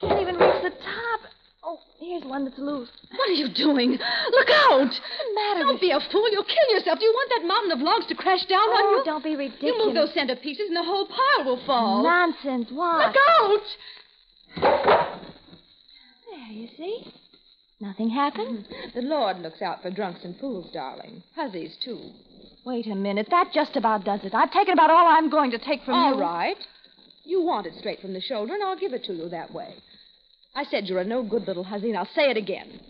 Can't 0.00 0.20
even 0.20 0.34
reach 0.34 0.64
the 0.64 0.70
top. 0.70 1.29
Oh, 1.72 1.78
here's 2.00 2.24
one 2.24 2.44
that's 2.44 2.58
loose. 2.58 2.88
What 3.14 3.28
are 3.30 3.32
you 3.32 3.48
doing? 3.54 3.90
Look 3.92 4.50
out! 4.50 4.80
What's 4.80 4.98
the 4.98 5.34
matter 5.36 5.60
Don't 5.60 5.80
be 5.80 5.92
a 5.92 6.00
fool. 6.10 6.26
You'll 6.32 6.42
kill 6.42 6.68
yourself. 6.76 6.98
Do 6.98 7.04
you 7.04 7.12
want 7.12 7.30
that 7.36 7.46
mountain 7.46 7.70
of 7.70 7.78
logs 7.78 8.06
to 8.06 8.14
crash 8.16 8.44
down 8.46 8.58
on 8.58 8.82
Oh, 8.82 8.96
you? 8.98 9.04
don't 9.04 9.22
be 9.22 9.36
ridiculous. 9.36 9.74
You 9.78 9.84
move 9.86 9.94
those 9.94 10.12
center 10.12 10.34
pieces 10.34 10.66
and 10.66 10.76
the 10.76 10.82
whole 10.82 11.06
pile 11.06 11.44
will 11.44 11.64
fall. 11.64 12.02
Nonsense. 12.02 12.68
Why? 12.72 13.06
Look 13.06 13.16
out! 13.38 13.66
There, 16.30 16.52
you 16.52 16.68
see? 16.76 17.12
Nothing 17.80 18.10
happened. 18.10 18.66
Mm-hmm. 18.66 18.98
The 19.00 19.06
Lord 19.06 19.38
looks 19.38 19.62
out 19.62 19.80
for 19.82 19.90
drunks 19.90 20.24
and 20.24 20.36
fools, 20.38 20.70
darling. 20.72 21.22
Hussies, 21.36 21.76
too. 21.84 22.00
Wait 22.66 22.86
a 22.88 22.94
minute. 22.96 23.28
That 23.30 23.52
just 23.54 23.76
about 23.76 24.04
does 24.04 24.20
it. 24.24 24.34
I've 24.34 24.50
taken 24.52 24.72
about 24.74 24.90
all 24.90 25.06
I'm 25.06 25.30
going 25.30 25.50
to 25.52 25.58
take 25.58 25.84
from 25.84 25.94
All 25.94 26.14
you. 26.14 26.20
right. 26.20 26.56
You 27.24 27.42
want 27.42 27.66
it 27.66 27.74
straight 27.78 28.00
from 28.00 28.12
the 28.12 28.20
shoulder, 28.20 28.54
and 28.54 28.62
I'll 28.64 28.76
give 28.78 28.92
it 28.92 29.04
to 29.04 29.12
you 29.14 29.28
that 29.28 29.52
way. 29.54 29.74
I 30.54 30.64
said 30.64 30.86
you're 30.86 31.00
a 31.00 31.04
no 31.04 31.22
good 31.22 31.46
little 31.46 31.64
hussy, 31.64 31.88
and 31.90 31.98
I'll 31.98 32.08
say 32.14 32.30
it 32.30 32.36
again. 32.36 32.80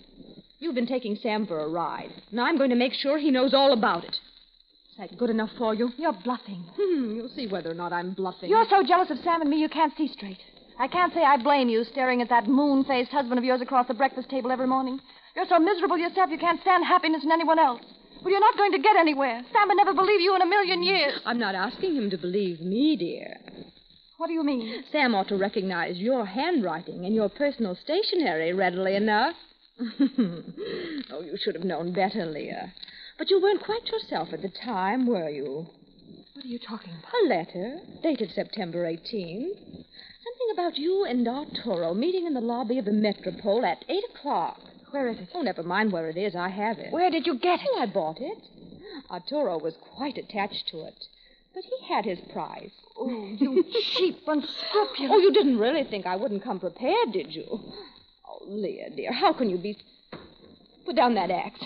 You've 0.58 0.74
been 0.74 0.86
taking 0.86 1.16
Sam 1.16 1.46
for 1.46 1.60
a 1.60 1.68
ride, 1.68 2.10
and 2.30 2.40
I'm 2.40 2.58
going 2.58 2.70
to 2.70 2.76
make 2.76 2.92
sure 2.92 3.18
he 3.18 3.30
knows 3.30 3.54
all 3.54 3.72
about 3.72 4.04
it. 4.04 4.14
Is 4.14 4.96
that 4.98 5.18
good 5.18 5.30
enough 5.30 5.50
for 5.56 5.74
you? 5.74 5.90
You're 5.96 6.16
bluffing. 6.24 6.64
Hmm, 6.76 7.14
you'll 7.16 7.30
see 7.34 7.46
whether 7.46 7.70
or 7.70 7.74
not 7.74 7.92
I'm 7.92 8.12
bluffing. 8.12 8.50
You're 8.50 8.66
so 8.68 8.82
jealous 8.82 9.10
of 9.10 9.18
Sam 9.24 9.40
and 9.40 9.50
me 9.50 9.58
you 9.58 9.68
can't 9.68 9.96
see 9.96 10.08
straight. 10.08 10.38
I 10.78 10.88
can't 10.88 11.12
say 11.12 11.22
I 11.22 11.36
blame 11.36 11.68
you 11.68 11.84
staring 11.84 12.22
at 12.22 12.28
that 12.30 12.46
moon 12.48 12.84
faced 12.84 13.10
husband 13.10 13.38
of 13.38 13.44
yours 13.44 13.60
across 13.60 13.86
the 13.86 13.94
breakfast 13.94 14.30
table 14.30 14.50
every 14.50 14.66
morning. 14.66 14.98
You're 15.36 15.46
so 15.48 15.58
miserable 15.58 15.98
yourself 15.98 16.30
you 16.30 16.38
can't 16.38 16.60
stand 16.62 16.84
happiness 16.84 17.22
in 17.22 17.32
anyone 17.32 17.58
else. 17.58 17.82
Well, 18.22 18.30
you're 18.30 18.40
not 18.40 18.56
going 18.56 18.72
to 18.72 18.78
get 18.78 18.96
anywhere. 18.96 19.42
Sam 19.52 19.68
would 19.68 19.76
never 19.76 19.94
believe 19.94 20.20
you 20.20 20.34
in 20.34 20.42
a 20.42 20.46
million 20.46 20.82
years. 20.82 21.20
I'm 21.24 21.38
not 21.38 21.54
asking 21.54 21.96
him 21.96 22.10
to 22.10 22.18
believe 22.18 22.60
me, 22.60 22.96
dear. 22.96 23.36
What 24.20 24.26
do 24.26 24.34
you 24.34 24.44
mean? 24.44 24.84
Sam 24.92 25.14
ought 25.14 25.28
to 25.28 25.36
recognize 25.38 25.96
your 25.96 26.26
handwriting 26.26 27.06
and 27.06 27.14
your 27.14 27.30
personal 27.30 27.74
stationery 27.74 28.52
readily 28.52 28.94
enough. 28.94 29.34
oh, 29.80 31.22
you 31.24 31.38
should 31.42 31.54
have 31.54 31.64
known 31.64 31.94
better, 31.94 32.26
Leah. 32.26 32.74
But 33.16 33.30
you 33.30 33.40
weren't 33.40 33.64
quite 33.64 33.88
yourself 33.88 34.28
at 34.34 34.42
the 34.42 34.50
time, 34.50 35.06
were 35.06 35.30
you? 35.30 35.68
What 36.34 36.44
are 36.44 36.48
you 36.48 36.58
talking 36.58 36.92
about? 36.98 37.14
A 37.14 37.28
letter 37.28 37.78
dated 38.02 38.30
September 38.34 38.84
18th. 38.84 39.56
Something 39.56 40.50
about 40.52 40.76
you 40.76 41.06
and 41.06 41.26
Arturo 41.26 41.94
meeting 41.94 42.26
in 42.26 42.34
the 42.34 42.42
lobby 42.42 42.76
of 42.76 42.84
the 42.84 42.92
Metropole 42.92 43.64
at 43.64 43.86
8 43.88 44.04
o'clock. 44.14 44.60
Where 44.90 45.08
is 45.08 45.18
it? 45.18 45.30
Oh, 45.32 45.40
never 45.40 45.62
mind 45.62 45.92
where 45.92 46.10
it 46.10 46.18
is. 46.18 46.36
I 46.36 46.50
have 46.50 46.78
it. 46.78 46.92
Where 46.92 47.10
did 47.10 47.26
you 47.26 47.38
get 47.38 47.60
oh, 47.60 47.62
it? 47.62 47.70
Oh, 47.72 47.82
I 47.84 47.86
bought 47.86 48.20
it. 48.20 48.38
Arturo 49.10 49.58
was 49.58 49.76
quite 49.96 50.18
attached 50.18 50.68
to 50.72 50.82
it. 50.82 51.06
But 51.54 51.64
he 51.64 51.92
had 51.92 52.04
his 52.04 52.18
prize. 52.32 52.70
Oh, 52.96 53.08
you 53.36 53.64
cheap, 53.96 54.18
unscrupulous. 54.26 55.10
Oh, 55.10 55.18
you 55.18 55.32
didn't 55.32 55.58
really 55.58 55.84
think 55.84 56.06
I 56.06 56.16
wouldn't 56.16 56.44
come 56.44 56.60
prepared, 56.60 57.12
did 57.12 57.34
you? 57.34 57.44
Oh, 57.50 58.44
Leah, 58.46 58.90
dear, 58.94 59.12
how 59.12 59.32
can 59.32 59.50
you 59.50 59.58
be. 59.58 59.76
Put 60.86 60.96
down 60.96 61.14
that 61.14 61.30
axe. 61.30 61.58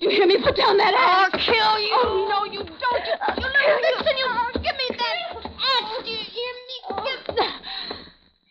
Do 0.00 0.06
you 0.06 0.10
hear 0.10 0.26
me? 0.26 0.36
Put 0.42 0.56
down 0.56 0.76
that 0.76 0.94
axe. 0.94 1.34
I'll 1.34 1.40
kill 1.40 1.78
you. 1.80 1.90
Oh, 1.92 2.26
no, 2.28 2.44
you 2.52 2.58
don't. 2.64 3.06
You, 3.06 3.14
you 3.36 3.48
little 3.48 3.78
you. 3.78 3.94
vixen, 3.96 4.16
you. 4.18 4.28
Give 4.62 4.76
me 4.76 4.96
that 4.98 5.16
axe. 5.56 6.04
Do 6.04 6.10
you 6.10 6.18
hear 6.18 6.52
me? 6.68 6.76
Oh. 6.90 7.04
Give... 7.04 7.36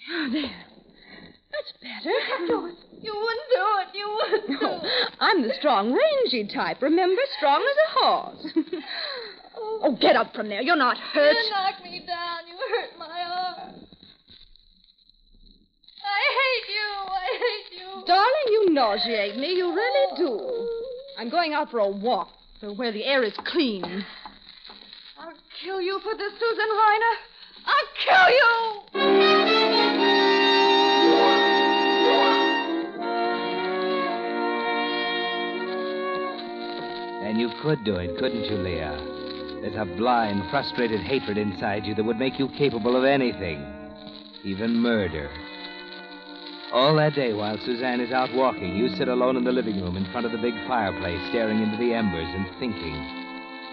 Oh, 0.10 0.30
there. 0.32 0.66
That's 1.52 1.74
better. 1.82 2.48
do 2.48 2.66
it. 2.68 2.76
You 3.02 3.14
wouldn't 3.14 3.50
do 3.52 3.66
it. 3.82 3.88
You 3.94 4.08
wouldn't 4.16 4.48
do 4.60 4.66
Oh, 4.66 4.80
it. 4.82 5.14
I'm 5.20 5.42
the 5.48 5.54
strong, 5.56 5.94
rangy 5.94 6.48
type, 6.48 6.82
remember? 6.82 7.22
Strong 7.38 7.62
as 7.62 7.78
a 7.78 8.00
horse. 8.00 8.48
oh, 9.84 9.96
get 10.00 10.16
up 10.16 10.34
from 10.34 10.50
there. 10.50 10.62
You're 10.62 10.76
not 10.76 10.98
hurt. 10.98 11.36
You 11.36 11.50
knocked 11.52 11.84
me 11.84 12.00
down. 12.06 12.48
You 12.48 12.58
hurt 12.72 12.98
my 12.98 13.22
arm. 13.22 13.76
I 16.06 16.22
hate 16.40 16.68
you. 16.74 16.90
I 17.12 17.28
hate 17.40 17.80
you. 17.80 18.04
Darling, 18.06 18.48
you 18.48 18.70
nauseate 18.72 19.38
me. 19.38 19.54
You 19.54 19.74
really 19.76 20.18
do. 20.18 20.70
I'm 21.18 21.30
going 21.30 21.54
out 21.54 21.70
for 21.70 21.80
a 21.80 21.90
walk 21.90 22.30
to 22.62 22.74
where 22.74 22.92
the 22.92 23.06
air 23.06 23.24
is 23.24 23.34
clean. 23.46 24.06
I'll 25.20 25.34
kill 25.64 25.82
you 25.82 26.00
for 26.00 26.16
this, 26.18 26.34
Susan 26.40 26.70
Reiner. 26.70 27.16
I'll 27.66 27.88
kill 28.04 28.30
you! 28.30 28.84
And 37.26 37.40
you 37.40 37.50
could 37.62 37.84
do 37.86 37.96
it, 37.96 38.18
couldn't 38.18 38.44
you, 38.46 38.58
Leah? 38.58 39.13
There's 39.64 39.76
a 39.78 39.86
blind, 39.86 40.44
frustrated 40.50 41.00
hatred 41.00 41.38
inside 41.38 41.86
you 41.86 41.96
that 41.96 42.04
would 42.04 42.20
make 42.20 42.38
you 42.38 42.50
capable 42.50 42.98
of 42.98 43.06
anything, 43.06 43.66
even 44.44 44.76
murder. 44.76 45.30
All 46.74 46.94
that 46.98 47.16
day 47.16 47.32
while 47.32 47.58
Suzanne 47.60 48.02
is 48.02 48.12
out 48.12 48.34
walking, 48.34 48.76
you 48.76 48.90
sit 48.98 49.08
alone 49.08 49.38
in 49.38 49.46
the 49.46 49.54
living 49.54 49.82
room 49.82 49.96
in 49.96 50.12
front 50.12 50.26
of 50.26 50.34
the 50.34 50.38
big 50.38 50.54
fireplace, 50.68 51.30
staring 51.30 51.64
into 51.64 51.78
the 51.78 51.94
embers 51.94 52.28
and 52.28 52.46
thinking. 52.60 52.94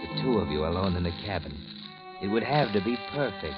The 0.02 0.22
two 0.22 0.38
of 0.38 0.52
you 0.52 0.64
alone 0.64 0.94
in 0.94 1.02
the 1.02 1.10
cabin. 1.26 1.58
It 2.22 2.28
would 2.28 2.44
have 2.44 2.72
to 2.72 2.80
be 2.84 2.96
perfect. 3.10 3.56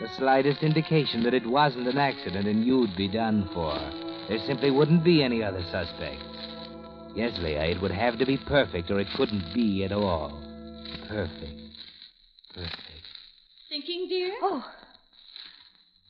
The 0.00 0.08
slightest 0.18 0.62
indication 0.62 1.24
that 1.24 1.34
it 1.34 1.44
wasn't 1.44 1.88
an 1.88 1.98
accident 1.98 2.46
and 2.46 2.64
you'd 2.64 2.94
be 2.94 3.08
done 3.08 3.50
for. 3.52 3.76
There 4.28 4.38
simply 4.46 4.70
wouldn't 4.70 5.02
be 5.02 5.24
any 5.24 5.42
other 5.42 5.64
suspects. 5.72 6.22
Yes, 7.16 7.36
Leah, 7.40 7.64
it 7.64 7.82
would 7.82 7.90
have 7.90 8.20
to 8.20 8.24
be 8.24 8.36
perfect 8.36 8.88
or 8.92 9.00
it 9.00 9.08
couldn't 9.16 9.52
be 9.52 9.82
at 9.82 9.90
all. 9.90 10.45
Perfect. 11.08 11.60
Perfect. 12.54 13.02
Thinking, 13.68 14.08
dear? 14.08 14.32
Oh. 14.42 14.64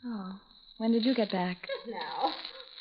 Oh. 0.06 0.40
When 0.78 0.92
did 0.92 1.04
you 1.04 1.14
get 1.14 1.30
back? 1.30 1.66
Just 1.66 1.88
now. 1.88 2.32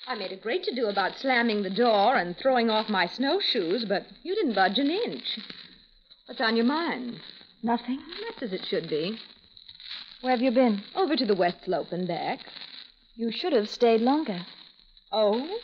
I 0.08 0.16
made 0.16 0.32
a 0.32 0.38
great 0.38 0.64
to 0.64 0.76
do 0.76 0.88
about 0.88 1.18
slamming 1.18 1.64
the 1.64 1.70
door 1.70 2.16
and 2.16 2.38
throwing 2.38 2.70
off 2.70 2.90
my 2.90 3.08
snowshoes, 3.08 3.86
but 3.86 4.06
you 4.24 4.36
didn't 4.36 4.54
budge 4.54 4.78
an 4.78 4.92
inch. 4.92 5.40
What's 6.28 6.42
on 6.42 6.56
your 6.56 6.66
mind? 6.66 7.20
Nothing. 7.64 8.00
That's 8.24 8.44
as 8.44 8.54
it 8.54 8.66
should 8.66 8.88
be. 8.88 9.20
Where 10.22 10.32
have 10.32 10.42
you 10.42 10.52
been? 10.52 10.84
Over 10.96 11.16
to 11.16 11.26
the 11.26 11.36
west 11.36 11.66
slope 11.66 11.92
and 11.92 12.08
back. 12.08 12.40
You 13.16 13.32
should 13.32 13.54
have 13.54 13.70
stayed 13.70 14.02
longer. 14.02 14.46
Oh? 15.12 15.60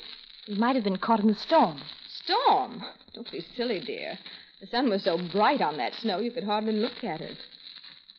You 0.48 0.56
might 0.56 0.76
have 0.76 0.84
been 0.84 0.98
caught 0.98 1.20
in 1.20 1.28
the 1.28 1.36
storm. 1.36 1.82
Storm? 2.10 2.84
Don't 3.14 3.32
be 3.32 3.46
silly, 3.56 3.80
dear. 3.80 4.18
The 4.62 4.68
sun 4.68 4.92
was 4.92 5.04
so 5.04 5.18
bright 5.18 5.60
on 5.60 5.78
that 5.78 5.96
snow 5.96 6.20
you 6.20 6.30
could 6.30 6.44
hardly 6.44 6.74
look 6.74 7.04
at 7.04 7.20
it. 7.20 7.38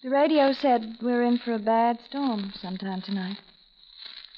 The 0.02 0.11
radio 0.11 0.52
said 0.52 0.96
we're 1.00 1.22
in 1.22 1.38
for 1.38 1.52
a 1.54 1.58
bad 1.61 2.00
storm 2.08 2.52
sometime 2.61 3.00
tonight. 3.00 3.38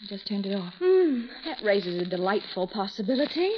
I 0.02 0.06
just 0.06 0.26
turned 0.26 0.44
it 0.44 0.54
off. 0.54 0.74
Hmm, 0.78 1.22
that 1.46 1.62
raises 1.62 2.02
a 2.02 2.04
delightful 2.04 2.66
possibility. 2.66 3.52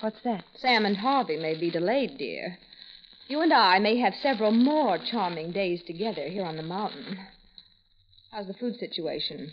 What's 0.00 0.22
that? 0.24 0.44
Sam 0.56 0.86
and 0.86 0.96
Harvey 0.96 1.36
may 1.36 1.60
be 1.60 1.70
delayed, 1.70 2.16
dear. 2.16 2.56
You 3.26 3.42
and 3.42 3.52
I 3.52 3.78
may 3.78 3.98
have 3.98 4.14
several 4.22 4.52
more 4.52 4.96
charming 4.96 5.52
days 5.52 5.82
together 5.86 6.26
here 6.26 6.46
on 6.46 6.56
the 6.56 6.62
mountain. 6.62 7.18
How's 8.30 8.46
the 8.46 8.54
food 8.54 8.78
situation? 8.78 9.52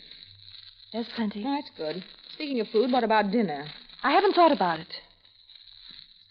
There's 0.93 1.10
plenty. 1.10 1.43
That's 1.43 1.69
good. 1.75 2.01
Speaking 2.31 2.62
of 2.62 2.69
food, 2.69 2.93
what 2.93 3.03
about 3.03 3.31
dinner? 3.31 3.65
I 4.03 4.12
haven't 4.12 4.36
thought 4.36 4.53
about 4.53 4.79
it. 4.79 4.93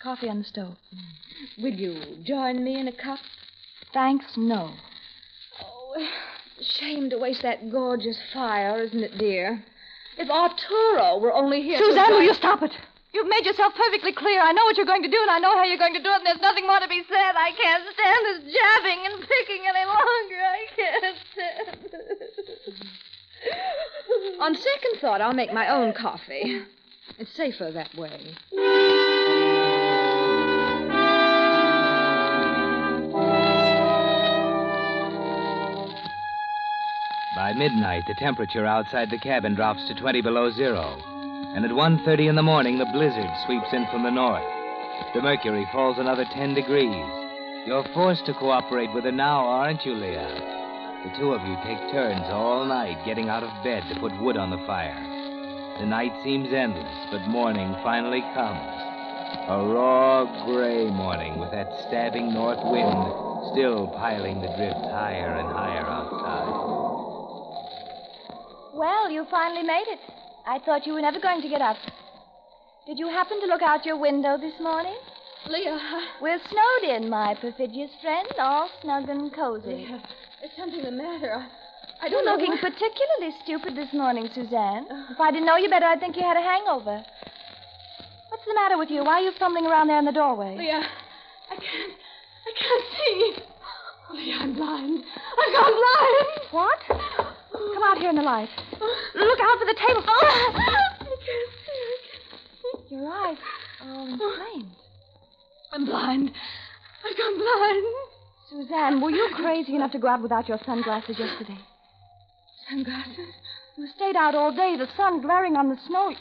Coffee 0.04 0.28
on 0.28 0.40
the 0.40 0.44
stove. 0.44 0.76
Mm. 0.94 1.62
Will 1.62 1.72
you 1.72 1.98
join 2.24 2.62
me 2.62 2.78
in 2.78 2.88
a 2.88 2.92
cup? 2.92 3.20
Thanks, 3.94 4.36
no. 4.36 4.74
Oh, 5.62 6.08
shame 6.60 7.08
to 7.08 7.16
waste 7.16 7.40
that 7.40 7.72
gorgeous 7.72 8.18
fire, 8.30 8.82
isn't 8.82 9.02
it, 9.02 9.16
dear? 9.16 9.64
If 10.18 10.28
Arturo 10.28 11.16
were 11.18 11.32
only 11.32 11.62
here. 11.62 11.78
to 11.78 11.84
Suzanne, 11.86 12.10
will 12.10 12.22
you 12.22 12.34
stop 12.34 12.62
it? 12.62 12.72
You've 13.14 13.28
made 13.28 13.46
yourself 13.46 13.74
perfectly 13.74 14.12
clear. 14.12 14.42
I 14.42 14.52
know 14.52 14.64
what 14.64 14.76
you're 14.76 14.84
going 14.84 15.04
to 15.04 15.08
do, 15.08 15.16
and 15.22 15.30
I 15.30 15.38
know 15.38 15.56
how 15.56 15.64
you're 15.64 15.78
going 15.78 15.94
to 15.94 16.02
do 16.02 16.10
it, 16.10 16.16
and 16.16 16.26
there's 16.26 16.42
nothing 16.42 16.66
more 16.66 16.80
to 16.80 16.88
be 16.88 17.02
said. 17.08 17.32
I 17.34 17.52
can't 17.56 17.84
stand 17.94 18.26
this 18.26 18.52
jabbing 18.52 19.06
and 19.06 19.20
picking 19.26 19.64
any 19.66 19.86
longer. 19.86 20.36
I 20.44 20.66
can't 20.76 21.16
stand 21.32 21.78
it. 21.80 22.74
On 24.38 24.54
second 24.54 25.00
thought, 25.00 25.22
I'll 25.22 25.32
make 25.32 25.54
my 25.54 25.68
own 25.68 25.94
coffee. 25.94 26.60
It's 27.18 27.32
safer 27.32 27.70
that 27.70 27.94
way. 27.94 28.34
By 37.34 37.52
midnight, 37.52 38.06
the 38.06 38.14
temperature 38.14 38.64
outside 38.64 39.10
the 39.10 39.18
cabin 39.18 39.56
drops 39.56 39.84
to 39.88 39.94
20 39.94 40.20
below 40.22 40.52
zero. 40.52 40.96
And 41.56 41.64
at 41.64 41.72
1.30 41.72 42.28
in 42.28 42.36
the 42.36 42.42
morning, 42.42 42.78
the 42.78 42.86
blizzard 42.86 43.30
sweeps 43.44 43.72
in 43.72 43.86
from 43.90 44.04
the 44.04 44.10
north. 44.10 44.44
The 45.14 45.22
mercury 45.22 45.66
falls 45.72 45.98
another 45.98 46.24
10 46.32 46.54
degrees. 46.54 47.04
You're 47.66 47.86
forced 47.92 48.24
to 48.26 48.34
cooperate 48.34 48.94
with 48.94 49.02
her 49.02 49.12
now, 49.12 49.46
aren't 49.46 49.84
you, 49.84 49.94
Leah? 49.94 50.30
The 51.02 51.18
two 51.18 51.32
of 51.32 51.42
you 51.42 51.56
take 51.64 51.90
turns 51.90 52.22
all 52.30 52.64
night 52.64 53.04
getting 53.04 53.28
out 53.28 53.42
of 53.42 53.64
bed 53.64 53.82
to 53.88 53.98
put 53.98 54.16
wood 54.20 54.36
on 54.36 54.50
the 54.50 54.64
fire. 54.64 54.94
The 55.80 55.86
night 55.86 56.12
seems 56.22 56.52
endless, 56.52 56.94
but 57.10 57.26
morning 57.26 57.74
finally 57.82 58.22
comes. 58.32 58.62
A 59.48 59.58
raw, 59.74 60.24
gray 60.46 60.88
morning 60.88 61.40
with 61.40 61.50
that 61.50 61.68
stabbing 61.88 62.32
north 62.32 62.62
wind 62.62 63.50
still 63.52 63.88
piling 63.88 64.40
the 64.40 64.54
drifts 64.56 64.86
higher 64.90 65.34
and 65.34 65.48
higher 65.48 65.84
outside. 65.84 66.73
Well, 68.74 69.10
you 69.10 69.24
finally 69.30 69.62
made 69.62 69.84
it. 69.88 70.00
I 70.46 70.58
thought 70.58 70.86
you 70.86 70.94
were 70.94 71.00
never 71.00 71.20
going 71.20 71.40
to 71.42 71.48
get 71.48 71.62
up. 71.62 71.76
Did 72.86 72.98
you 72.98 73.08
happen 73.08 73.40
to 73.40 73.46
look 73.46 73.62
out 73.62 73.86
your 73.86 73.96
window 73.98 74.36
this 74.38 74.54
morning? 74.60 74.96
Leah, 75.48 75.78
We're 76.20 76.38
snowed 76.50 76.90
in, 76.96 77.08
my 77.10 77.34
perfidious 77.34 77.90
friend, 78.02 78.26
all 78.38 78.68
snug 78.82 79.08
and 79.08 79.32
cozy. 79.34 79.68
Leah, 79.68 80.02
there's 80.40 80.52
something 80.56 80.82
the 80.82 80.90
matter? 80.90 81.46
I, 82.00 82.06
I 82.06 82.08
don't 82.08 82.24
know. 82.24 82.32
You're 82.36 82.48
looking 82.48 82.58
what- 82.62 82.72
particularly 82.72 83.34
stupid 83.44 83.76
this 83.76 83.92
morning, 83.92 84.28
Suzanne. 84.34 84.86
If 85.10 85.20
I 85.20 85.30
didn't 85.30 85.46
know 85.46 85.56
you 85.56 85.70
better, 85.70 85.86
I'd 85.86 86.00
think 86.00 86.16
you 86.16 86.22
had 86.22 86.36
a 86.36 86.42
hangover. 86.42 87.04
What's 88.28 88.44
the 88.46 88.54
matter 88.54 88.76
with 88.78 88.90
you? 88.90 89.04
Why 89.04 89.20
are 89.20 89.22
you 89.22 89.32
fumbling 89.38 89.66
around 89.66 89.88
there 89.88 89.98
in 89.98 90.04
the 90.04 90.12
doorway? 90.12 90.56
Leah, 90.58 90.82
I 91.50 91.54
can't. 91.56 91.92
I 92.46 92.52
can't 92.58 92.84
see. 92.96 93.36
Leah, 94.14 94.36
I'm 94.40 94.54
blind. 94.54 95.04
I've 95.04 95.52
gone 95.54 95.72
blind. 95.72 96.48
What? 96.50 96.93
Come 97.84 97.96
out 97.96 98.00
here 98.00 98.10
in 98.10 98.16
the 98.16 98.22
light. 98.22 98.48
Look 99.14 99.40
out 99.40 99.58
for 99.58 99.66
the 99.66 99.74
table. 99.86 100.04
I 100.06 100.96
can't 101.00 101.50
see. 102.88 102.94
Your 102.94 103.12
eyes 103.12 103.36
are 103.82 103.90
all 103.90 104.06
inflamed. 104.06 104.72
I'm 105.70 105.84
blind. 105.84 106.30
I've 107.04 107.18
gone 107.18 107.36
blind. 107.36 107.84
Suzanne, 108.48 109.00
were 109.02 109.10
you 109.10 109.28
crazy 109.34 109.74
enough 109.74 109.92
to 109.92 109.98
go 109.98 110.08
out 110.08 110.22
without 110.22 110.48
your 110.48 110.58
sunglasses 110.64 111.18
yesterday? 111.18 111.58
Sunglasses? 112.70 113.28
You 113.76 113.86
stayed 113.94 114.16
out 114.16 114.34
all 114.34 114.54
day, 114.54 114.76
the 114.78 114.88
sun 114.96 115.20
glaring 115.20 115.56
on 115.56 115.68
the 115.68 115.76
snow. 115.86 116.14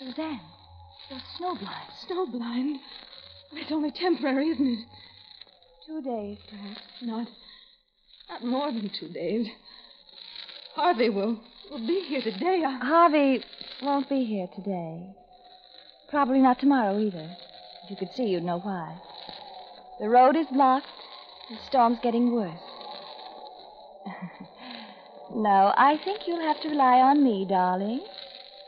Suzanne, 0.00 0.40
you're 1.08 1.20
snowblind. 1.38 1.90
Snowblind. 2.10 2.76
But 3.52 3.60
it's 3.60 3.70
only 3.70 3.92
temporary, 3.92 4.48
isn't 4.48 4.66
it? 4.66 4.86
Two 5.86 6.02
days, 6.02 6.38
perhaps. 6.50 6.80
Not. 7.00 7.28
Not 8.28 8.44
more 8.44 8.72
than 8.72 8.90
two 8.98 9.08
days. 9.08 9.48
Harvey 10.74 11.10
will 11.10 11.40
will 11.70 11.86
be 11.86 12.00
here 12.00 12.22
today. 12.22 12.62
I... 12.64 12.78
Harvey 12.84 13.44
won't 13.82 14.08
be 14.08 14.24
here 14.24 14.48
today. 14.54 15.14
Probably 16.08 16.40
not 16.40 16.58
tomorrow 16.58 16.98
either. 16.98 17.36
If 17.84 17.90
you 17.90 17.96
could 17.96 18.14
see, 18.14 18.24
you'd 18.24 18.44
know 18.44 18.58
why. 18.58 18.98
The 20.00 20.08
road 20.08 20.36
is 20.36 20.46
blocked. 20.52 20.86
The 21.50 21.56
storm's 21.68 21.98
getting 22.02 22.32
worse. 22.32 22.60
no, 25.34 25.72
I 25.76 25.98
think 26.04 26.26
you'll 26.26 26.40
have 26.40 26.60
to 26.62 26.68
rely 26.68 27.00
on 27.00 27.22
me, 27.22 27.46
darling, 27.48 28.04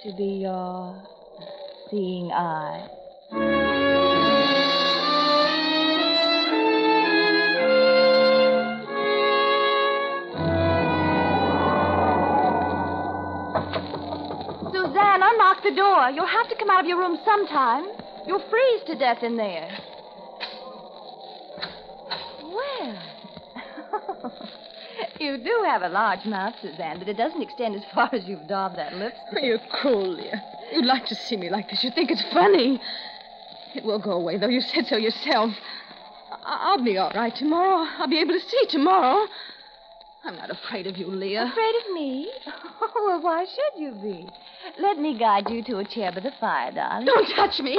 to 0.04 0.12
be 0.16 0.40
your 0.42 1.02
seeing 1.90 2.30
eye. 2.32 2.88
Unlock 15.58 15.62
the 15.62 15.76
door. 15.76 16.10
You'll 16.10 16.26
have 16.26 16.48
to 16.48 16.56
come 16.56 16.70
out 16.70 16.80
of 16.80 16.86
your 16.86 16.98
room 16.98 17.18
sometime. 17.24 17.86
You'll 18.26 18.42
freeze 18.50 18.82
to 18.86 18.94
death 18.94 19.22
in 19.22 19.36
there. 19.36 19.68
Well. 22.42 23.02
you 25.20 25.38
do 25.38 25.62
have 25.66 25.82
a 25.82 25.88
large 25.88 26.24
mouth, 26.24 26.54
Suzanne, 26.60 26.98
but 26.98 27.08
it 27.08 27.16
doesn't 27.16 27.42
extend 27.42 27.76
as 27.76 27.84
far 27.94 28.08
as 28.12 28.24
you've 28.26 28.46
daubed 28.46 28.76
that 28.76 28.94
lipstick. 28.94 29.42
You're 29.42 29.58
cruel, 29.70 30.14
Leah. 30.14 30.42
You'd 30.72 30.86
like 30.86 31.06
to 31.06 31.14
see 31.14 31.36
me 31.36 31.50
like 31.50 31.70
this. 31.70 31.82
You 31.82 31.90
think 31.90 32.10
it's 32.10 32.24
funny. 32.32 32.80
It 33.74 33.84
will 33.84 33.98
go 33.98 34.12
away, 34.12 34.38
though. 34.38 34.48
You 34.48 34.60
said 34.60 34.86
so 34.86 34.96
yourself. 34.96 35.52
I'll 36.44 36.82
be 36.82 36.98
all 36.98 37.10
right 37.14 37.34
tomorrow. 37.34 37.86
I'll 37.98 38.08
be 38.08 38.20
able 38.20 38.34
to 38.34 38.40
see 38.40 38.66
tomorrow. 38.68 39.26
I'm 40.24 40.36
not 40.36 40.50
afraid 40.50 40.86
of 40.86 40.96
you, 40.96 41.06
Leah. 41.06 41.44
Afraid 41.50 41.74
of 41.86 41.94
me? 41.94 42.30
well, 42.94 43.20
why 43.22 43.44
should 43.44 43.80
you 43.80 43.92
be? 44.02 44.28
Let 44.80 44.98
me 44.98 45.18
guide 45.18 45.48
you 45.48 45.62
to 45.64 45.78
a 45.78 45.84
chair 45.84 46.12
by 46.12 46.20
the 46.20 46.32
fire, 46.40 46.72
darling. 46.72 47.06
Don't 47.06 47.26
touch 47.34 47.58
me. 47.60 47.78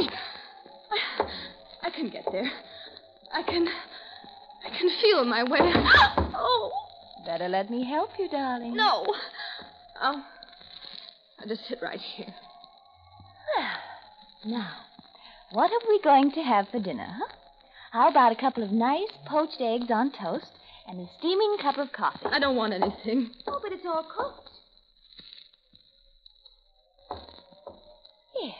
I, 0.91 1.28
I 1.88 1.89
can 1.91 2.10
get 2.10 2.25
there. 2.32 2.49
I 3.34 3.43
can. 3.43 3.67
I 4.65 4.69
can 4.78 4.89
feel 5.02 5.25
my 5.25 5.43
way. 5.43 5.60
Oh, 6.41 6.71
Better 7.25 7.49
let 7.49 7.69
me 7.69 7.84
help 7.86 8.12
you, 8.17 8.30
darling. 8.30 8.73
no. 8.75 9.06
I'll, 9.99 10.23
I'll 11.39 11.47
just 11.47 11.67
sit 11.67 11.80
right 11.82 11.99
here. 11.99 12.34
Well, 13.58 13.67
Now, 14.45 14.71
what 15.52 15.69
are 15.69 15.89
we 15.89 15.99
going 16.02 16.32
to 16.32 16.41
have 16.41 16.69
for 16.69 16.80
dinner, 16.80 17.06
huh? 17.10 17.28
How 17.91 18.08
about 18.10 18.32
a 18.32 18.36
couple 18.39 18.63
of 18.63 18.71
nice 18.71 19.10
poached 19.28 19.60
eggs 19.60 19.91
on 19.91 20.12
toast 20.12 20.45
and 20.89 21.02
a 21.02 21.10
steaming 21.19 21.58
cup 21.62 21.78
of 21.78 21.91
coffee? 21.91 22.25
I 22.25 22.39
don't 22.39 22.56
want 22.56 22.73
anything. 22.73 23.30
Oh, 23.47 23.60
but 23.62 23.71
it's 23.71 23.86
all 23.86 24.04
cooked. 24.04 24.49
Here. 28.39 28.54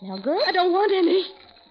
Smell 0.00 0.20
good? 0.20 0.42
I 0.46 0.52
don't 0.52 0.72
want 0.72 0.92
any. 0.92 1.24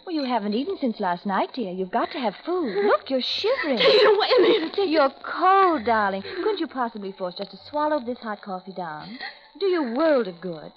Well, 0.06 0.16
you 0.16 0.24
haven't 0.24 0.54
eaten 0.54 0.78
since 0.80 1.00
last 1.00 1.26
night, 1.26 1.50
dear. 1.54 1.72
You've 1.72 1.92
got 1.92 2.12
to 2.12 2.20
have 2.20 2.34
food. 2.46 2.86
Look, 2.86 3.10
you're 3.10 3.22
shivering. 3.22 3.78
Take 3.78 3.96
it 3.96 4.16
away, 4.16 4.50
Leah. 4.50 4.72
Take. 4.72 4.90
You're 4.90 5.14
cold, 5.24 5.86
darling. 5.86 6.22
Couldn't 6.22 6.60
you 6.60 6.68
possibly 6.68 7.12
force 7.12 7.36
just 7.38 7.52
to 7.52 7.58
swallow 7.70 8.00
this 8.04 8.20
hot 8.20 8.42
coffee 8.42 8.74
down? 8.74 9.20
Do 9.60 9.66
you 9.66 9.86
a 9.86 9.96
world 9.96 10.28
of 10.28 10.40
good. 10.42 10.72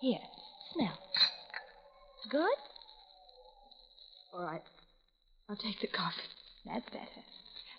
Here, 0.00 0.18
smell. 0.72 0.98
Good? 2.28 2.56
All 4.34 4.42
right. 4.42 4.62
I'll 5.48 5.56
take 5.56 5.80
the 5.80 5.86
coffee. 5.86 6.22
That's 6.64 6.84
better. 6.90 7.22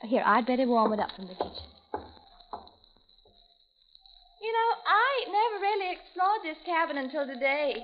Here, 0.04 0.24
I'd 0.26 0.46
better 0.46 0.68
warm 0.68 0.94
it 0.94 1.00
up 1.00 1.12
from 1.16 1.28
the 1.28 1.34
kitchen. 1.34 1.68
You 4.42 4.54
know, 4.54 4.70
I 4.86 5.26
never 5.26 5.62
really 5.62 5.92
explored 5.92 6.42
this 6.44 6.58
cabin 6.66 6.98
until 6.98 7.26
today. 7.26 7.84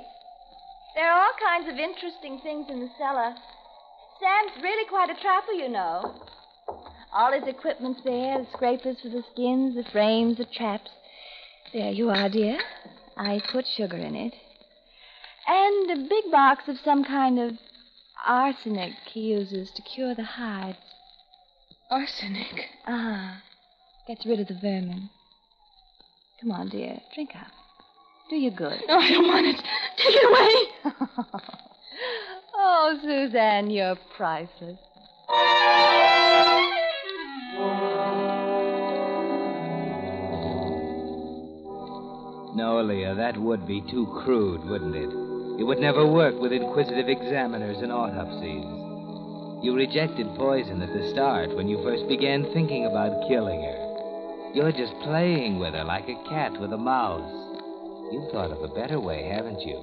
There 0.96 1.12
are 1.12 1.24
all 1.24 1.34
kinds 1.42 1.68
of 1.72 1.80
interesting 1.80 2.40
things 2.44 2.68
in 2.70 2.80
the 2.80 2.90
cellar. 3.00 3.34
Sam's 4.20 4.64
really 4.64 4.88
quite 4.88 5.10
a 5.10 5.20
trapper, 5.20 5.54
you 5.54 5.70
know. 5.70 6.22
All 7.12 7.32
his 7.32 7.48
equipment's 7.48 8.02
there 8.04 8.40
the 8.40 8.48
scrapers 8.54 8.98
for 9.02 9.10
the 9.10 9.24
skins, 9.32 9.76
the 9.76 9.84
frames, 9.92 10.38
the 10.38 10.46
traps. 10.46 10.92
There 11.74 11.92
you 11.92 12.10
are, 12.10 12.30
dear. 12.30 12.60
I 13.18 13.42
put 13.52 13.66
sugar 13.76 13.98
in 13.98 14.16
it. 14.16 14.34
And 15.48 15.92
a 15.92 16.10
big 16.10 16.32
box 16.32 16.64
of 16.68 16.78
some 16.86 17.04
kind 17.04 17.40
of 17.40 17.58
arsenic 18.26 18.94
he 19.12 19.22
uses 19.22 19.72
to 19.76 19.82
cure 19.82 20.16
the 20.16 20.24
hides. 20.24 20.78
Arsenic. 21.94 22.72
Ah, 22.88 23.44
gets 24.08 24.26
rid 24.26 24.40
of 24.40 24.48
the 24.48 24.56
vermin. 24.56 25.12
Come 26.42 26.50
on, 26.50 26.70
dear, 26.70 26.98
drink 27.14 27.36
up. 27.36 27.52
Do 28.32 28.36
you 28.36 28.50
good. 28.50 28.80
No, 28.88 28.98
I 28.98 29.12
don't 29.12 29.28
want 29.28 29.46
it. 29.46 29.58
Take 29.98 30.16
it 30.16 30.26
away. 30.26 30.96
oh, 32.56 32.98
Suzanne, 33.00 33.70
you're 33.70 33.96
priceless. 34.18 34.80
No, 42.56 42.82
Leah, 42.84 43.14
that 43.14 43.38
would 43.38 43.68
be 43.68 43.82
too 43.82 44.08
crude, 44.24 44.66
wouldn't 44.66 44.96
it? 44.96 45.62
It 45.62 45.64
would 45.64 45.78
never 45.78 46.08
work 46.08 46.42
with 46.42 46.54
inquisitive 46.54 47.08
examiners 47.08 47.78
and 47.84 47.92
autopsies. 47.92 48.83
You 49.64 49.74
rejected 49.74 50.28
poison 50.36 50.82
at 50.82 50.92
the 50.92 51.10
start 51.14 51.56
when 51.56 51.70
you 51.70 51.82
first 51.84 52.06
began 52.10 52.52
thinking 52.54 52.86
about 52.86 53.28
killing 53.30 53.62
her. 53.64 54.52
You're 54.54 54.74
just 54.74 54.94
playing 55.04 55.58
with 55.58 55.74
her 55.74 55.86
like 55.86 56.04
a 56.10 56.22
cat 56.30 56.52
with 56.60 56.74
a 56.74 56.78
mouse. 56.78 57.32
You've 58.12 58.30
thought 58.32 58.52
of 58.52 58.62
a 58.62 58.68
better 58.76 59.00
way, 59.00 59.24
haven't 59.34 59.62
you? 59.62 59.78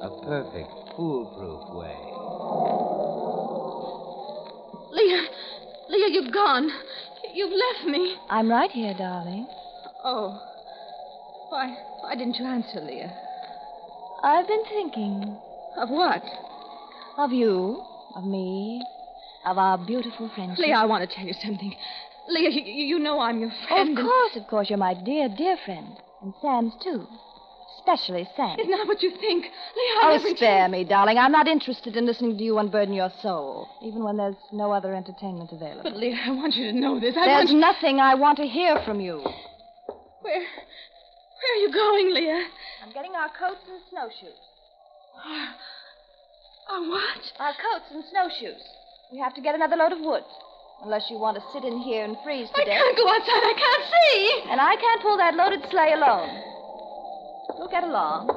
A 0.00 0.08
perfect, 0.24 0.70
foolproof 0.96 1.68
way. 1.76 2.00
Leah. 4.90 5.26
Leah, 5.90 6.08
you've 6.10 6.32
gone. 6.32 6.70
You've 7.34 7.52
left 7.52 7.86
me. 7.86 8.16
I'm 8.30 8.48
right 8.50 8.70
here, 8.70 8.94
darling. 8.96 9.46
Oh. 10.02 10.40
Why, 11.50 11.76
why 12.00 12.14
didn't 12.16 12.36
you 12.36 12.46
answer, 12.46 12.80
Leah? 12.80 13.12
I've 14.24 14.48
been 14.48 14.64
thinking 14.70 15.36
Of 15.76 15.90
what? 15.90 16.22
of 17.18 17.32
you, 17.32 17.82
of 18.14 18.24
me, 18.24 18.82
of 19.46 19.58
our 19.58 19.78
beautiful 19.78 20.30
friendship. 20.34 20.58
Leah, 20.64 20.76
I 20.76 20.84
want 20.86 21.08
to 21.08 21.14
tell 21.14 21.24
you 21.24 21.34
something. 21.34 21.74
Leah, 22.28 22.50
you, 22.50 22.62
you 22.62 22.98
know 22.98 23.20
I'm 23.20 23.40
your 23.40 23.52
friend. 23.68 23.90
of 23.90 23.96
and- 23.96 24.06
course, 24.06 24.36
of 24.36 24.46
course, 24.48 24.68
you're 24.68 24.78
my 24.78 24.94
dear, 24.94 25.28
dear 25.28 25.56
friend. 25.64 25.96
And 26.22 26.34
Sam's, 26.42 26.72
too. 26.82 27.06
Especially 27.78 28.26
Sam. 28.36 28.56
It's 28.58 28.68
not 28.68 28.88
what 28.88 29.00
you 29.02 29.10
think. 29.20 29.44
Leah, 29.44 30.00
I'll 30.02 30.14
Oh, 30.26 30.34
spare 30.34 30.68
me, 30.68 30.82
darling. 30.82 31.18
I'm 31.18 31.30
not 31.30 31.46
interested 31.46 31.96
in 31.96 32.04
listening 32.04 32.36
to 32.36 32.42
you 32.42 32.58
unburden 32.58 32.94
your 32.94 33.10
soul, 33.22 33.68
even 33.82 34.02
when 34.02 34.16
there's 34.16 34.34
no 34.52 34.72
other 34.72 34.92
entertainment 34.94 35.52
available. 35.52 35.82
But, 35.84 35.96
Leah, 35.96 36.18
I 36.26 36.30
want 36.30 36.54
you 36.56 36.72
to 36.72 36.78
know 36.78 36.98
this. 36.98 37.14
I 37.16 37.26
There's 37.26 37.50
want 37.52 37.60
nothing 37.60 38.00
I 38.00 38.14
want 38.16 38.38
to 38.38 38.46
hear 38.46 38.80
from 38.84 39.00
you. 39.00 39.22
Where... 40.22 40.42
Where 41.36 41.52
are 41.52 41.62
you 41.62 41.70
going, 41.72 42.14
Leah? 42.14 42.46
I'm 42.82 42.92
getting 42.92 43.12
our 43.14 43.28
coats 43.38 43.60
and 43.70 43.78
snowshoes. 43.90 44.40
Our, 45.22 45.48
our 46.74 46.88
what? 46.90 47.22
Our 47.38 47.52
coats 47.52 47.84
and 47.92 48.02
snowshoes. 48.10 48.62
We 49.12 49.18
have 49.18 49.34
to 49.34 49.40
get 49.40 49.54
another 49.54 49.76
load 49.76 49.92
of 49.92 50.00
wood. 50.00 50.24
Unless 50.82 51.08
you 51.10 51.18
want 51.18 51.36
to 51.38 51.42
sit 51.52 51.64
in 51.64 51.78
here 51.80 52.04
and 52.04 52.16
freeze 52.22 52.50
to 52.50 52.60
I 52.60 52.64
death. 52.64 52.76
can't 52.82 52.96
go 52.96 53.08
outside. 53.08 53.44
I 53.48 53.54
can't 53.56 53.84
see. 53.88 54.50
And 54.50 54.60
I 54.60 54.76
can't 54.76 55.00
pull 55.02 55.16
that 55.16 55.34
loaded 55.34 55.62
sleigh 55.70 55.92
alone. 55.94 56.28
We'll 57.58 57.68
get 57.70 57.84
along. 57.84 58.28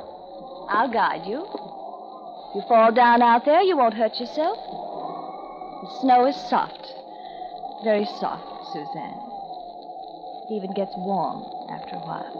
I'll 0.70 0.88
guide 0.92 1.26
you. 1.26 1.42
If 1.44 2.56
you 2.56 2.62
fall 2.68 2.92
down 2.94 3.22
out 3.22 3.44
there, 3.46 3.62
you 3.62 3.76
won't 3.76 3.94
hurt 3.94 4.16
yourself. 4.20 4.58
The 4.58 5.90
snow 6.02 6.26
is 6.28 6.36
soft. 6.50 6.80
Very 7.84 8.06
soft, 8.20 8.48
Suzanne. 8.72 9.20
It 10.48 10.54
even 10.56 10.72
gets 10.74 10.94
warm 10.96 11.44
after 11.70 11.96
a 11.96 12.04
while. 12.08 12.32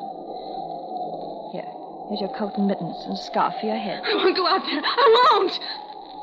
Here, 1.52 1.68
here's 2.10 2.22
your 2.22 2.34
coat 2.40 2.54
and 2.58 2.68
mittens 2.68 3.04
and 3.06 3.18
scarf 3.18 3.54
for 3.60 3.68
your 3.68 3.78
head. 3.78 4.02
I 4.06 4.16
won't 4.16 4.36
go 4.36 4.48
out 4.48 4.64
there. 4.64 4.82
I 4.84 5.08
won't. 5.34 5.60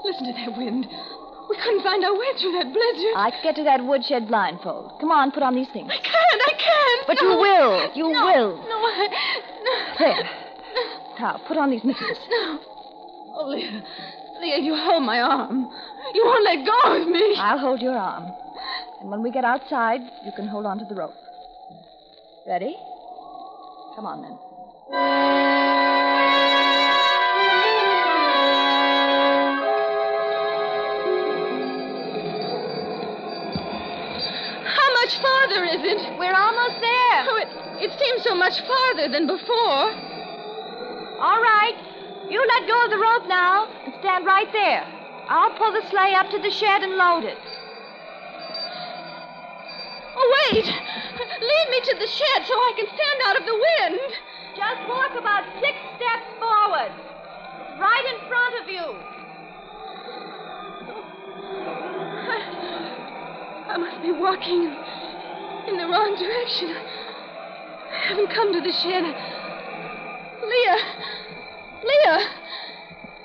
Listen 0.05 0.27
to 0.27 0.33
that 0.33 0.57
wind. 0.57 0.87
We 1.49 1.57
couldn't 1.57 1.83
find 1.83 2.05
our 2.05 2.15
way 2.15 2.27
through 2.41 2.53
that 2.53 2.73
blizzard. 2.73 3.15
I 3.17 3.31
can 3.31 3.41
get 3.43 3.57
to 3.57 3.65
that 3.65 3.85
woodshed 3.85 4.29
blindfold. 4.29 4.99
Come 5.01 5.13
on, 5.13 5.31
put 5.31 5.43
on 5.43 5.55
these 5.55 5.69
things. 5.73 5.91
I 5.91 5.99
can't. 5.99 6.43
I 6.43 6.53
can't. 6.59 7.07
But 7.07 7.19
no. 7.23 7.31
you 7.31 7.39
will. 7.39 7.91
You 7.95 8.13
no, 8.13 8.27
will. 8.27 8.51
No, 8.67 8.77
I. 8.83 9.09
No. 9.63 9.99
There. 9.99 10.31
Now, 11.21 11.41
put 11.47 11.57
on 11.57 11.71
these 11.71 11.85
mittens. 11.85 12.19
No. 12.29 12.59
Oh, 13.39 13.49
Leah. 13.49 13.83
Leah, 14.41 14.59
you 14.59 14.75
hold 14.77 15.03
my 15.03 15.21
arm. 15.21 15.71
You 16.15 16.25
won't 16.25 16.45
let 16.45 16.67
go 16.67 17.03
of 17.03 17.09
me. 17.09 17.37
I'll 17.39 17.59
hold 17.59 17.81
your 17.81 17.97
arm. 17.97 18.33
And 19.01 19.11
when 19.11 19.23
we 19.23 19.31
get 19.31 19.45
outside, 19.45 20.01
you 20.25 20.33
can 20.35 20.49
hold 20.49 20.67
on 20.67 20.79
to 20.79 20.85
the 20.85 20.95
rope. 20.95 21.15
Ready? 22.47 22.77
Come 23.95 24.07
on, 24.07 24.23
then. 24.23 25.56
Much 35.47 35.55
farther 35.55 35.65
is 35.65 35.83
it? 35.85 36.19
We're 36.19 36.35
almost 36.35 36.81
there. 36.81 37.25
Oh, 37.29 37.39
it, 37.39 37.49
it 37.91 37.99
seems 37.99 38.23
so 38.23 38.35
much 38.35 38.61
farther 38.67 39.09
than 39.09 39.27
before. 39.27 39.93
All 41.21 41.41
right. 41.41 41.75
You 42.29 42.45
let 42.47 42.67
go 42.67 42.85
of 42.85 42.91
the 42.91 42.99
rope 42.99 43.29
now 43.29 43.69
and 43.85 43.95
stand 44.01 44.27
right 44.27 44.51
there. 44.53 44.85
I'll 45.29 45.57
pull 45.57 45.73
the 45.73 45.89
sleigh 45.91 46.15
up 46.15 46.31
to 46.31 46.39
the 46.39 46.51
shed 46.51 46.83
and 46.83 46.97
load 46.97 47.25
it. 47.25 47.39
Oh, 50.19 50.51
wait. 50.51 50.65
Lead 50.65 51.69
me 51.71 51.81
to 51.85 51.97
the 51.99 52.07
shed 52.07 52.47
so 52.47 52.55
I 52.55 52.73
can 52.77 52.87
stand 52.87 53.21
out 53.27 53.39
of 53.39 53.47
the 53.47 53.55
wind. 53.55 54.01
Just 54.57 54.89
walk 54.89 55.13
about 55.19 55.45
six 55.61 55.77
steps 55.97 56.27
forward. 56.41 56.93
Right 57.79 58.07
in 58.15 58.29
front 58.29 58.63
of 58.63 58.69
you. 58.69 58.97
I, 62.27 63.73
I 63.75 63.77
must 63.77 64.03
be 64.03 64.13
walking 64.13 64.75
in 65.69 65.79
the 65.79 65.87
wrong 65.87 66.15
direction. 66.15 66.71
I 66.71 67.99
haven't 68.09 68.31
come 68.31 68.53
to 68.53 68.61
the 68.61 68.71
shed. 68.71 69.03
Leah! 70.47 70.81
Leah! 71.83 72.21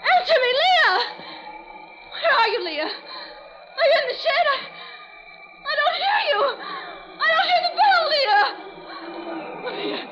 Answer 0.01 0.37
me, 0.41 0.49
Leah! 0.61 0.97
Where 2.11 2.33
are 2.33 2.49
you, 2.49 2.65
Leah? 2.65 2.89
Are 2.89 3.87
you 3.87 3.97
in 4.01 4.07
the 4.09 4.17
shed? 4.17 4.45
I, 4.49 4.57
I 5.61 5.73
don't 5.77 5.97
hear 6.01 6.19
you. 6.33 6.41
I 7.21 7.25
don't 7.29 7.47
hear 7.51 7.61
the 7.61 7.73
bell, 7.77 8.01
Leah. 8.09 8.45
Oh, 9.61 9.73
Leah. 9.77 10.03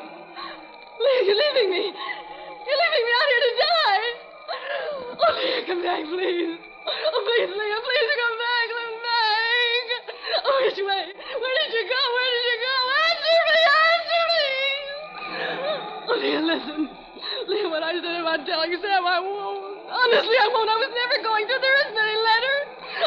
Leah, 1.01 1.21
you're 1.25 1.39
leaving 1.39 1.69
me. 1.73 1.83
You're 1.89 2.79
leaving 2.83 3.03
me 3.09 3.11
out 3.17 3.29
here 3.33 3.43
to 3.49 3.53
die. 3.57 4.05
Oh, 5.17 5.33
Leah, 5.33 5.61
come 5.65 5.81
back, 5.81 6.05
please. 6.05 6.61
Oh, 6.85 7.21
please, 7.25 7.49
Leah, 7.49 7.81
please 7.81 8.09
come 8.21 8.37
back. 8.37 8.65
Come 8.69 9.01
back. 9.01 9.85
Oh, 10.45 10.57
which 10.61 10.77
way? 10.77 11.18
Leah, 16.29 16.45
listen. 16.45 16.85
Leah, 17.49 17.69
what 17.73 17.81
I 17.81 17.97
said 17.97 18.21
about 18.21 18.45
telling 18.45 18.69
Sam, 18.77 19.01
I 19.01 19.17
won't. 19.17 19.81
Honestly, 19.89 20.37
I 20.37 20.47
won't. 20.53 20.69
I 20.69 20.77
was 20.77 20.93
never 20.93 21.17
going 21.25 21.45
to. 21.49 21.55
There 21.57 21.77
isn't 21.89 21.97
any 21.97 22.17
letter. 22.21 22.55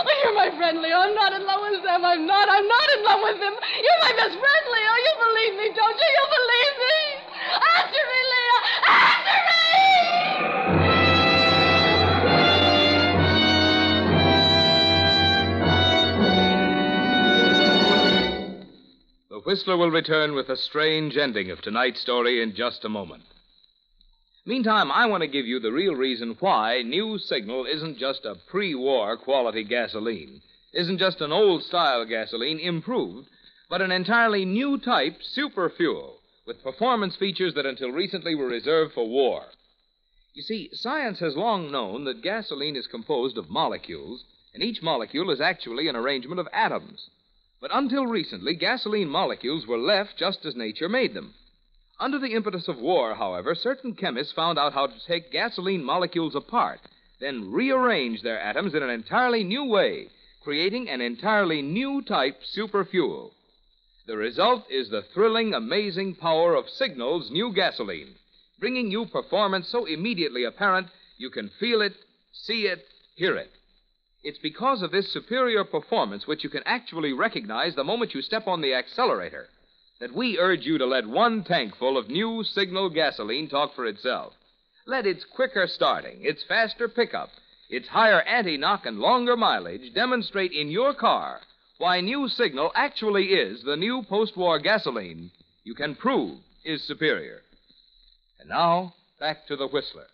Oh, 0.03 0.15
you're 0.27 0.35
my 0.35 0.51
friend, 0.59 0.83
Leah. 0.83 0.99
I'm 0.99 1.15
not 1.15 1.31
in 1.31 1.47
love 1.47 1.63
with 1.63 1.87
them. 1.87 2.03
I'm 2.03 2.27
not. 2.27 2.51
I'm 2.51 2.67
not 2.67 2.89
in 2.99 3.01
love 3.07 3.23
with 3.23 3.39
them. 3.39 3.55
You're 3.55 4.03
my 4.03 4.11
best 4.19 4.35
friend, 4.35 4.65
Leah. 4.75 4.97
You 5.07 5.13
believe 5.23 5.55
me, 5.55 5.67
don't 5.71 5.95
you? 6.03 6.11
You 6.19 6.25
believe 6.35 6.75
me. 6.83 6.99
Answer 7.63 8.05
me, 8.11 8.21
Leah. 8.27 8.61
Answer 8.91 9.22
Whistler 19.45 19.77
will 19.77 19.91
return 19.91 20.35
with 20.35 20.49
a 20.49 20.57
strange 20.57 21.17
ending 21.17 21.51
of 21.51 21.61
tonight's 21.61 22.01
story 22.01 22.41
in 22.41 22.55
just 22.55 22.85
a 22.85 22.89
moment. 22.89 23.25
Meantime, 24.47 24.93
I 24.93 25.07
want 25.07 25.23
to 25.23 25.27
give 25.27 25.47
you 25.47 25.59
the 25.59 25.73
real 25.73 25.97
reason 25.97 26.37
why 26.39 26.83
New 26.83 27.19
Signal 27.19 27.67
isn't 27.67 27.99
just 27.99 28.25
a 28.25 28.37
pre 28.37 28.75
war 28.77 29.17
quality 29.17 29.65
gasoline, 29.65 30.43
isn't 30.73 30.99
just 30.99 31.21
an 31.21 31.33
old 31.33 31.65
style 31.65 32.05
gasoline 32.05 32.61
improved, 32.61 33.29
but 33.69 33.83
an 33.83 33.91
entirely 33.91 34.45
new 34.45 34.79
type 34.79 35.21
super 35.23 35.69
fuel 35.69 36.21
with 36.47 36.63
performance 36.63 37.17
features 37.17 37.55
that 37.55 37.67
until 37.67 37.91
recently 37.91 38.37
were 38.37 38.47
reserved 38.47 38.93
for 38.93 39.09
war. 39.09 39.47
You 40.35 40.43
see, 40.43 40.71
science 40.73 41.19
has 41.19 41.37
long 41.37 41.73
known 41.73 42.05
that 42.05 42.23
gasoline 42.23 42.77
is 42.77 42.87
composed 42.87 43.37
of 43.37 43.51
molecules, 43.51 44.25
and 44.55 44.63
each 44.63 44.83
molecule 44.83 45.31
is 45.31 45.41
actually 45.41 45.89
an 45.89 45.97
arrangement 45.97 46.39
of 46.39 46.49
atoms. 46.53 47.11
But 47.63 47.71
until 47.73 48.09
recently, 48.09 48.57
gasoline 48.57 49.09
molecules 49.09 49.69
were 49.69 49.79
left 49.79 50.17
just 50.17 50.45
as 50.45 50.57
nature 50.57 50.89
made 50.89 51.15
them. 51.15 51.35
Under 52.01 52.19
the 52.19 52.33
impetus 52.33 52.67
of 52.67 52.81
war, 52.81 53.15
however, 53.15 53.55
certain 53.55 53.95
chemists 53.95 54.33
found 54.33 54.59
out 54.59 54.73
how 54.73 54.89
to 54.89 55.07
take 55.07 55.31
gasoline 55.31 55.85
molecules 55.85 56.35
apart, 56.35 56.81
then 57.21 57.53
rearrange 57.53 58.23
their 58.23 58.41
atoms 58.41 58.75
in 58.75 58.83
an 58.83 58.91
entirely 58.91 59.45
new 59.45 59.63
way, 59.65 60.09
creating 60.43 60.91
an 60.91 61.01
entirely 61.01 61.63
new 61.63 62.03
type 62.03 62.43
superfuel. 62.43 63.31
The 64.09 64.17
result 64.17 64.69
is 64.69 64.91
the 64.91 65.03
thrilling, 65.03 65.55
amazing 65.55 66.17
power 66.17 66.57
of 66.57 66.69
Signal's 66.69 67.31
new 67.31 67.53
gasoline, 67.53 68.17
bringing 68.59 68.91
you 68.91 69.07
performance 69.07 69.69
so 69.69 69.85
immediately 69.85 70.43
apparent 70.43 70.89
you 71.17 71.31
can 71.31 71.49
feel 71.61 71.81
it, 71.81 71.95
see 72.33 72.67
it, 72.67 72.85
hear 73.15 73.37
it. 73.37 73.53
It's 74.25 74.39
because 74.39 74.83
of 74.83 74.93
this 74.93 75.13
superior 75.13 75.65
performance, 75.65 76.27
which 76.27 76.45
you 76.45 76.51
can 76.51 76.63
actually 76.65 77.13
recognize 77.13 77.75
the 77.75 77.83
moment 77.83 78.15
you 78.15 78.23
step 78.23 78.47
on 78.47 78.61
the 78.61 78.75
accelerator, 78.75 79.49
that 79.99 80.15
we 80.15 80.39
urge 80.39 80.65
you 80.65 80.79
to 80.79 80.87
let 80.87 81.07
one 81.07 81.43
tankful 81.43 81.99
of 81.99 82.09
new 82.09 82.45
Signal 82.45 82.89
gasoline 82.91 83.49
talk 83.49 83.75
for 83.75 83.87
itself. 83.87 84.35
Let 84.87 85.07
its 85.07 85.25
quicker 85.25 85.67
starting, 85.67 86.19
its 86.23 86.45
faster 86.45 86.89
pickup, 86.89 87.31
its 87.69 87.89
higher 87.89 88.21
anti 88.23 88.57
knock 88.57 88.87
and 88.87 88.99
longer 88.99 89.37
mileage 89.37 89.93
demonstrate 89.95 90.53
in 90.53 90.71
your 90.71 90.95
car 90.95 91.41
why 91.79 92.01
new 92.01 92.29
Signal 92.29 92.71
actually 92.77 93.33
is 93.33 93.63
the 93.65 93.77
new 93.77 94.05
post 94.05 94.37
war 94.37 94.61
gasoline 94.61 95.33
you 95.65 95.75
can 95.75 95.97
prove 95.97 96.39
is 96.65 96.87
superior. 96.87 97.41
And 98.39 98.49
now, 98.49 98.95
back 99.19 99.47
to 99.49 99.57
the 99.57 99.67
Whistler. 99.67 100.07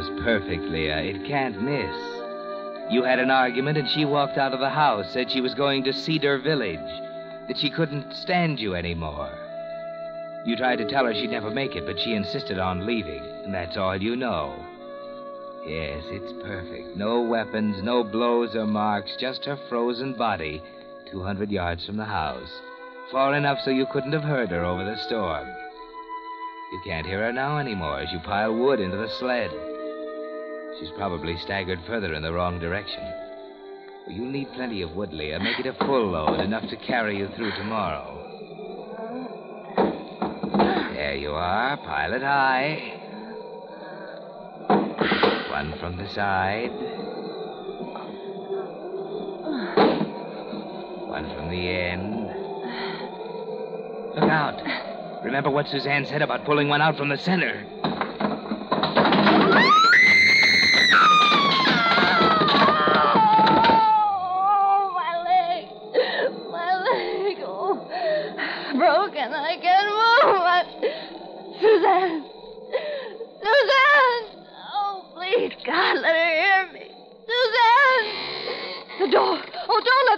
That 0.00 0.06
one 0.06 0.16
was 0.16 0.24
perfect, 0.24 0.62
Leah. 0.64 0.96
Uh, 0.96 1.00
it 1.00 1.26
can't 1.26 1.60
miss. 1.60 1.94
You 2.90 3.02
had 3.02 3.18
an 3.18 3.30
argument, 3.30 3.76
and 3.76 3.88
she 3.88 4.06
walked 4.06 4.38
out 4.38 4.54
of 4.54 4.60
the 4.60 4.70
house, 4.70 5.12
said 5.12 5.30
she 5.30 5.42
was 5.42 5.52
going 5.52 5.84
to 5.84 5.92
Cedar 5.92 6.38
Village, 6.38 6.78
that 7.48 7.58
she 7.58 7.68
couldn't 7.68 8.14
stand 8.14 8.58
you 8.58 8.74
anymore. 8.74 9.30
You 10.46 10.56
tried 10.56 10.76
to 10.76 10.88
tell 10.88 11.04
her 11.04 11.12
she'd 11.12 11.30
never 11.30 11.50
make 11.50 11.76
it, 11.76 11.84
but 11.84 12.00
she 12.00 12.14
insisted 12.14 12.58
on 12.58 12.86
leaving, 12.86 13.22
and 13.44 13.52
that's 13.52 13.76
all 13.76 14.00
you 14.00 14.16
know. 14.16 14.54
Yes, 15.66 16.02
it's 16.06 16.32
perfect. 16.44 16.96
No 16.96 17.20
weapons, 17.20 17.82
no 17.82 18.02
blows 18.02 18.56
or 18.56 18.66
marks, 18.66 19.16
just 19.20 19.44
her 19.44 19.58
frozen 19.68 20.14
body, 20.14 20.62
200 21.10 21.50
yards 21.50 21.84
from 21.84 21.98
the 21.98 22.06
house. 22.06 22.50
Far 23.12 23.34
enough 23.34 23.58
so 23.62 23.70
you 23.70 23.86
couldn't 23.92 24.12
have 24.12 24.24
heard 24.24 24.48
her 24.48 24.64
over 24.64 24.82
the 24.82 24.96
storm. 24.96 25.46
You 26.72 26.80
can't 26.86 27.06
hear 27.06 27.24
her 27.24 27.32
now 27.32 27.58
anymore 27.58 27.98
as 27.98 28.10
you 28.12 28.18
pile 28.20 28.54
wood 28.54 28.80
into 28.80 28.96
the 28.96 29.10
sled. 29.18 29.50
She's 30.80 30.90
probably 30.96 31.36
staggered 31.36 31.80
further 31.86 32.14
in 32.14 32.22
the 32.22 32.32
wrong 32.32 32.58
direction. 32.58 33.02
You'll 34.08 34.30
need 34.30 34.50
plenty 34.54 34.80
of 34.80 34.92
wood, 34.96 35.12
Leah. 35.12 35.38
Make 35.38 35.60
it 35.60 35.66
a 35.66 35.74
full 35.84 36.12
load, 36.12 36.40
enough 36.40 36.66
to 36.70 36.76
carry 36.76 37.18
you 37.18 37.28
through 37.36 37.52
tomorrow. 37.52 38.16
There 40.94 41.16
you 41.16 41.32
are. 41.32 41.76
pilot 41.76 42.22
high. 42.22 42.96
One 45.50 45.78
from 45.78 45.98
the 45.98 46.08
side. 46.08 46.72
One 51.08 51.34
from 51.34 51.50
the 51.50 51.68
end. 51.68 52.26
Look 54.14 54.30
out. 54.30 54.62
Remember 55.24 55.50
what 55.50 55.68
Suzanne 55.68 56.06
said 56.06 56.22
about 56.22 56.46
pulling 56.46 56.68
one 56.68 56.80
out 56.80 56.96
from 56.96 57.10
the 57.10 57.18
center. 57.18 57.66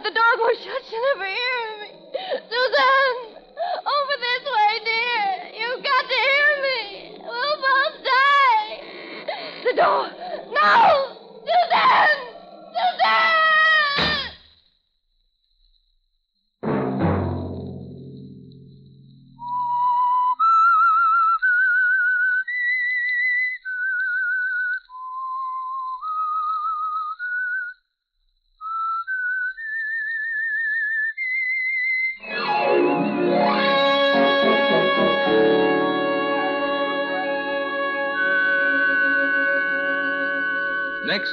The 0.03 0.11
door 0.11 0.33
go 0.39 0.49
shut. 0.63 0.83
She'll 0.89 1.07
never 1.15 1.27
hear 1.27 1.52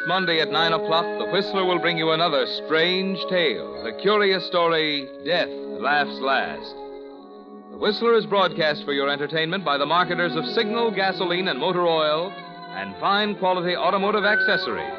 Monday 0.10 0.40
at 0.40 0.50
9 0.50 0.74
o'clock, 0.74 1.06
the 1.20 1.30
Whistler 1.32 1.66
will 1.66 1.78
bring 1.78 1.96
you 1.96 2.10
another 2.14 2.48
strange 2.66 3.20
tale 3.30 3.84
the 3.84 3.94
curious 4.02 4.44
story 4.48 5.08
Death 5.24 5.54
Laughs 5.78 6.18
Last. 6.20 6.74
The 7.70 7.78
Whistler 7.78 8.16
is 8.16 8.26
broadcast 8.26 8.84
for 8.86 8.92
your 8.92 9.08
entertainment 9.08 9.64
by 9.64 9.78
the 9.78 9.86
marketers 9.86 10.36
of 10.36 10.48
Signal 10.58 10.90
gasoline 10.90 11.48
and 11.48 11.60
motor 11.60 11.86
oil 11.86 12.34
and 12.74 12.98
fine 13.00 13.36
quality 13.38 13.78
automotive 13.78 14.26
accessories, 14.26 14.98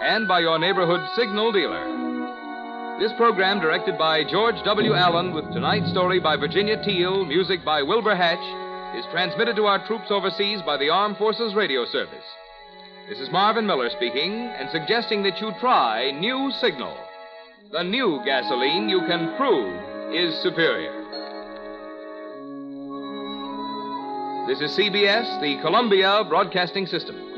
and 0.00 0.28
by 0.28 0.38
your 0.38 0.60
neighborhood 0.60 1.00
Signal 1.16 1.50
dealer. 1.50 3.00
This 3.00 3.10
program, 3.16 3.58
directed 3.58 3.98
by 3.98 4.22
George 4.22 4.62
W. 4.64 4.94
Allen, 4.94 5.34
with 5.34 5.52
tonight's 5.52 5.90
story 5.90 6.20
by 6.20 6.36
Virginia 6.36 6.80
Teal, 6.84 7.24
music 7.24 7.64
by 7.64 7.82
Wilbur 7.82 8.14
Hatch, 8.14 8.94
is 8.96 9.04
transmitted 9.10 9.56
to 9.56 9.66
our 9.66 9.84
troops 9.88 10.12
overseas 10.12 10.62
by 10.64 10.76
the 10.76 10.90
Armed 10.90 11.16
Forces 11.16 11.56
Radio 11.56 11.84
Service. 11.86 12.22
This 13.06 13.20
is 13.20 13.30
Marvin 13.30 13.66
Miller 13.66 13.90
speaking 13.90 14.32
and 14.32 14.70
suggesting 14.70 15.22
that 15.24 15.38
you 15.38 15.52
try 15.60 16.10
New 16.10 16.50
Signal, 16.58 16.96
the 17.70 17.82
new 17.82 18.22
gasoline 18.24 18.88
you 18.88 19.00
can 19.00 19.36
prove 19.36 20.14
is 20.14 20.34
superior. 20.42 20.90
This 24.46 24.62
is 24.62 24.74
CBS, 24.74 25.38
the 25.42 25.60
Columbia 25.60 26.24
Broadcasting 26.26 26.86
System. 26.86 27.33